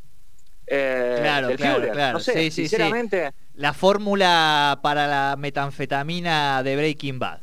eh, 0.67 1.17
Claro, 1.21 1.49
del 1.49 1.57
claro, 1.59 1.75
Führer, 1.77 1.93
claro. 1.93 2.13
no 2.15 2.21
sé, 2.21 2.33
Sí, 2.33 2.39
sí, 2.39 2.51
sí. 2.51 2.69
sinceramente, 2.69 3.31
La 3.55 3.75
fórmula 3.75 4.81
para 4.83 5.07
la 5.07 5.37
metanfetamina 5.39 6.63
de 6.63 6.77
Breaking 6.77 7.19
Bad. 7.19 7.41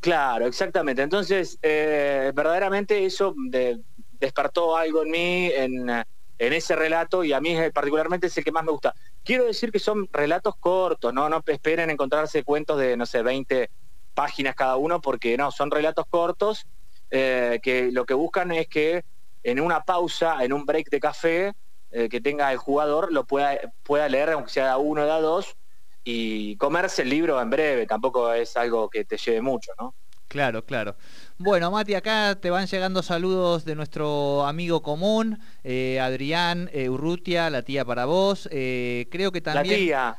Claro, 0.00 0.46
exactamente. 0.46 1.02
Entonces, 1.02 1.58
eh, 1.60 2.32
verdaderamente 2.34 3.04
eso 3.04 3.34
de- 3.50 3.78
despertó 4.20 4.76
algo 4.76 5.02
en 5.02 5.10
mí, 5.10 5.50
en, 5.54 5.88
en 5.88 6.52
ese 6.52 6.76
relato, 6.76 7.24
y 7.24 7.32
a 7.32 7.40
mí 7.40 7.56
particularmente 7.72 8.28
es 8.28 8.38
el 8.38 8.44
que 8.44 8.52
más 8.52 8.64
me 8.64 8.72
gusta. 8.72 8.94
Quiero 9.24 9.44
decir 9.44 9.72
que 9.72 9.78
son 9.78 10.08
relatos 10.12 10.54
cortos, 10.60 11.12
¿no? 11.12 11.28
No 11.28 11.42
esperen 11.46 11.90
encontrarse 11.90 12.44
cuentos 12.44 12.78
de, 12.78 12.96
no 12.96 13.06
sé, 13.06 13.22
20 13.22 13.70
páginas 14.14 14.54
cada 14.54 14.76
uno, 14.76 15.00
porque 15.00 15.36
no, 15.36 15.50
son 15.50 15.70
relatos 15.70 16.04
cortos 16.08 16.66
eh, 17.10 17.58
que 17.62 17.90
lo 17.90 18.06
que 18.06 18.14
buscan 18.14 18.52
es 18.52 18.68
que 18.68 19.02
en 19.42 19.60
una 19.60 19.82
pausa, 19.82 20.44
en 20.44 20.52
un 20.52 20.64
break 20.64 20.90
de 20.90 21.00
café, 21.00 21.52
eh, 21.90 22.08
que 22.08 22.20
tenga 22.20 22.52
el 22.52 22.58
jugador, 22.58 23.12
lo 23.12 23.24
pueda, 23.24 23.58
pueda 23.82 24.08
leer, 24.08 24.30
aunque 24.30 24.50
sea 24.50 24.78
uno 24.78 25.02
o 25.02 25.22
dos, 25.22 25.56
y 26.04 26.56
comerse 26.56 27.02
el 27.02 27.08
libro 27.08 27.40
en 27.40 27.50
breve, 27.50 27.86
tampoco 27.86 28.32
es 28.32 28.56
algo 28.56 28.88
que 28.88 29.04
te 29.04 29.16
lleve 29.16 29.40
mucho, 29.40 29.72
¿no? 29.78 29.94
Claro, 30.28 30.64
claro. 30.64 30.96
Bueno, 31.42 31.70
Mati, 31.70 31.94
acá 31.94 32.36
te 32.38 32.50
van 32.50 32.66
llegando 32.66 33.02
saludos 33.02 33.64
de 33.64 33.74
nuestro 33.74 34.44
amigo 34.44 34.82
común, 34.82 35.38
eh, 35.64 35.98
Adrián 35.98 36.68
eh, 36.70 36.90
Urrutia, 36.90 37.48
la 37.48 37.62
tía 37.62 37.82
para 37.82 38.04
vos. 38.04 38.46
Eh, 38.52 39.08
creo 39.10 39.32
que 39.32 39.40
también... 39.40 39.74
La 39.74 39.78
tía. 39.78 40.18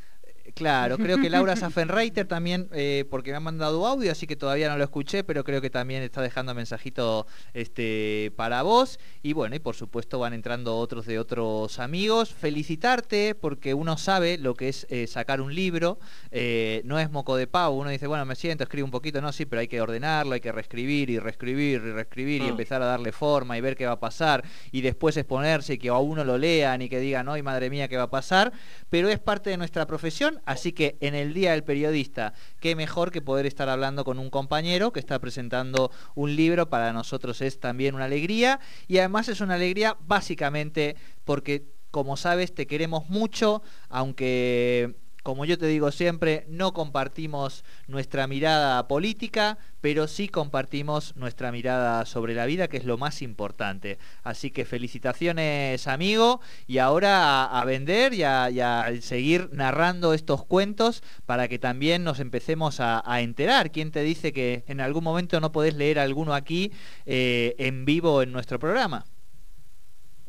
Claro, 0.54 0.97
creo 0.97 1.19
que 1.19 1.30
Laura 1.30 1.56
Saffenreiter 1.56 2.27
también, 2.27 2.67
eh, 2.71 3.06
porque 3.10 3.32
me 3.32 3.38
ha 3.38 3.39
mandado 3.39 3.86
audio, 3.86 4.12
así 4.12 4.27
que 4.27 4.36
todavía 4.36 4.69
no 4.69 4.77
lo 4.77 4.84
escuché, 4.84 5.23
pero 5.23 5.43
creo 5.43 5.62
que 5.62 5.69
también 5.69 6.04
está 6.04 6.21
dejando 6.21 6.54
mensajito 6.54 7.27
este, 7.54 8.34
para 8.36 8.62
vos. 8.63 8.99
Y 9.21 9.34
bueno, 9.34 9.56
y 9.56 9.60
por 9.60 9.75
supuesto 9.75 10.19
van 10.19 10.34
entrando 10.34 10.77
otros 10.77 11.06
de 11.06 11.19
otros 11.19 11.80
amigos. 11.80 12.34
Felicitarte, 12.34 13.36
porque 13.36 13.73
uno 13.73 13.97
sabe 13.97 14.38
lo 14.38 14.56
que 14.56 14.69
es 14.69 14.88
eh, 14.89 15.08
sacar 15.08 15.41
un 15.41 15.54
libro. 15.54 15.99
Eh, 16.32 16.82
no 16.86 16.99
es 16.99 17.12
moco 17.12 17.36
de 17.36 17.47
pavo, 17.47 17.77
uno 17.77 17.89
dice, 17.89 18.08
bueno, 18.08 18.25
me 18.25 18.36
siento, 18.36 18.63
escribo 18.63 18.86
un 18.86 18.91
poquito, 18.91 19.21
no, 19.21 19.32
sí, 19.32 19.45
pero 19.45 19.62
hay 19.62 19.67
que 19.67 19.82
ordenarlo, 19.82 20.34
hay 20.34 20.41
que 20.41 20.51
reescribir 20.51 21.10
y 21.10 21.19
reescribir 21.19 21.82
y 21.84 21.91
reescribir 21.91 22.41
y 22.41 22.45
mm. 22.45 22.49
empezar 22.49 22.82
a 22.82 22.86
darle 22.86 23.12
forma 23.12 23.58
y 23.58 23.62
ver 23.62 23.75
qué 23.75 23.86
va 23.86 23.93
a 23.93 23.99
pasar. 23.99 24.43
Y 24.71 24.82
después 24.82 25.17
exponerse 25.17 25.73
y 25.73 25.77
que 25.77 25.89
a 25.89 25.97
uno 25.97 26.23
lo 26.23 26.38
lean 26.38 26.82
y 26.82 26.89
que 26.89 26.99
digan, 26.99 27.27
hoy 27.27 27.41
madre 27.41 27.69
mía, 27.69 27.88
qué 27.88 27.97
va 27.97 28.04
a 28.04 28.10
pasar. 28.10 28.51
Pero 28.89 29.10
es 29.10 29.19
parte 29.19 29.49
de 29.49 29.58
nuestra 29.58 29.86
profesión 29.86 30.31
Así 30.46 30.72
que 30.72 30.98
en 31.02 31.15
el 31.15 31.34
Día 31.34 31.52
del 31.52 31.63
Periodista, 31.63 32.34
qué 32.60 32.76
mejor 32.76 33.12
que 33.12 33.22
poder 33.22 33.46
estar 33.46 33.70
hablando 33.70 34.04
con 34.04 34.20
un 34.20 34.30
compañero 34.30 34.91
que 34.91 35.00
está 35.00 35.20
presentando 35.20 35.91
un 36.15 36.36
libro, 36.36 36.70
para 36.70 36.94
nosotros 36.94 37.41
es 37.41 37.60
también 37.60 37.96
una 37.96 38.06
alegría 38.06 38.60
y 38.88 39.00
además 39.00 39.28
es 39.30 39.41
una 39.41 39.56
alegría 39.56 39.98
básicamente 40.02 40.96
porque, 41.24 41.65
como 41.91 42.17
sabes, 42.17 42.54
te 42.54 42.67
queremos 42.67 43.10
mucho, 43.10 43.62
aunque 43.89 45.01
como 45.23 45.45
yo 45.45 45.57
te 45.57 45.67
digo 45.67 45.91
siempre, 45.91 46.45
no 46.47 46.73
compartimos 46.73 47.63
nuestra 47.88 48.27
mirada 48.27 48.88
política, 48.88 49.57
pero 49.79 50.07
sí 50.07 50.27
compartimos 50.27 51.15
nuestra 51.15 51.51
mirada 51.51 52.05
sobre 52.05 52.34
la 52.34 52.45
vida, 52.45 52.67
que 52.67 52.77
es 52.77 52.86
lo 52.86 52.97
más 52.97 53.21
importante. 53.21 53.99
Así 54.23 54.51
que 54.51 54.65
felicitaciones, 54.65 55.88
amigo, 55.88 56.41
y 56.67 56.79
ahora 56.79 57.45
a, 57.45 57.65
vender 57.65 58.13
y 58.13 58.23
a, 58.23 58.89
seguir 59.01 59.49
narrando 59.51 60.13
estos 60.13 60.43
cuentos 60.45 61.03
para 61.25 61.47
que 61.47 61.60
también 61.60 62.03
nos 62.03 62.19
empecemos 62.19 62.79
a, 62.79 63.01
enterar. 63.21 63.71
¿Quién 63.71 63.91
te 63.91 64.01
dice 64.01 64.34
que 64.34 64.63
en 64.67 64.81
algún 64.81 65.03
momento 65.03 65.39
no 65.39 65.51
podés 65.51 65.75
leer 65.75 65.99
alguno 65.99 66.34
aquí 66.34 66.71
eh, 67.05 67.55
en 67.60 67.86
vivo 67.86 68.21
en 68.23 68.31
nuestro 68.31 68.57
programa? 68.57 69.05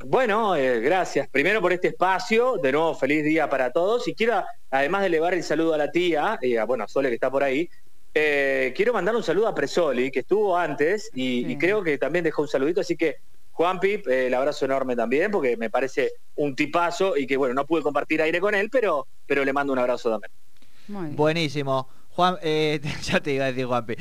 Bueno, 0.05 0.57
eh, 0.57 0.81
gracias. 0.81 1.29
Primero 1.29 1.61
por 1.61 1.73
este 1.73 1.89
espacio. 1.89 2.57
De 2.57 2.73
nuevo, 2.73 2.95
feliz 2.95 3.25
día 3.25 3.49
para 3.49 3.71
todos. 3.71 4.07
Y 4.09 4.15
quiero, 4.15 4.43
además 4.71 5.03
de 5.03 5.07
elevar 5.09 5.35
el 5.35 5.43
saludo 5.43 5.75
a 5.75 5.79
la 5.79 5.91
tía, 5.91 6.39
y 6.41 6.57
a, 6.57 6.65
bueno, 6.65 6.85
a 6.85 6.89
Sole 6.89 7.09
que 7.09 7.15
está 7.15 7.31
por 7.31 7.43
ahí, 7.43 7.69
eh, 8.15 8.73
quiero 8.77 8.93
mandar 8.93 9.15
un 9.17 9.23
saludo 9.23 9.49
a 9.49 9.55
Presoli, 9.55 10.11
que 10.11 10.21
estuvo 10.21 10.57
antes 10.57 11.11
y, 11.15 11.57
creo 11.57 11.83
que 11.83 11.99
también 11.99 12.25
dejó 12.25 12.43
un 12.43 12.49
saludito. 12.49 12.81
Así 12.81 12.97
que, 12.97 13.17
Juan 13.53 13.81
Pip, 13.81 14.09
eh, 14.09 14.27
el 14.27 14.35
abrazo 14.35 14.65
enorme 14.65 14.97
también, 14.97 15.31
porque 15.31 15.57
me 15.57 15.71
parece 15.71 16.13
un 16.37 16.57
tipazo 16.57 17.17
y 17.17 17.27
que, 17.27 17.37
bueno, 17.37 17.55
no 17.55 17.67
pude 17.67 17.83
compartir 17.83 18.23
aire 18.23 18.41
con 18.41 18.55
él, 18.55 18.71
pero, 18.71 19.07
pero 19.27 19.45
le 19.45 19.53
mando 19.53 19.73
un 19.73 19.79
abrazo 19.79 20.11
también. 20.11 21.17
Buenísimo. 21.17 21.89
Juan, 22.11 22.37
ya 23.03 23.21
te 23.21 23.33
iba 23.33 23.45
a 23.45 23.49
decir 23.49 23.67
Juanpi. 23.67 23.95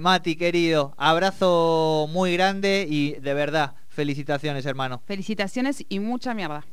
Mati, 0.00 0.36
querido, 0.36 0.94
abrazo 0.96 2.08
muy 2.10 2.32
grande 2.32 2.86
y 2.88 3.12
de 3.20 3.34
verdad, 3.34 3.74
Felicitaciones, 3.94 4.66
hermano. 4.66 5.02
Felicitaciones 5.06 5.84
y 5.88 5.98
mucha 5.98 6.34
mierda. 6.34 6.64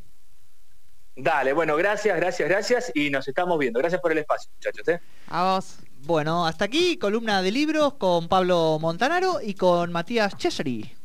Dale, 1.16 1.52
bueno, 1.52 1.76
gracias, 1.76 2.16
gracias, 2.16 2.48
gracias 2.48 2.92
y 2.96 3.10
nos 3.10 3.28
estamos 3.28 3.60
viendo. 3.60 3.80
Gracias 3.80 4.00
por 4.00 4.12
el 4.12 4.20
espacio, 4.20 4.50
muchachos. 4.56 4.88
¿eh? 4.88 5.02
A 5.28 5.56
vos. 5.56 5.80
Bueno, 6.04 6.48
hasta 6.48 6.64
aquí 6.66 6.98
columna 6.98 7.42
de 7.42 7.52
libros 7.52 7.96
con 7.96 8.30
Pablo 8.30 8.78
Montanaro 8.80 9.42
y 9.42 9.54
con 9.54 9.92
Matías 9.92 10.38
Chessery. 10.38 10.99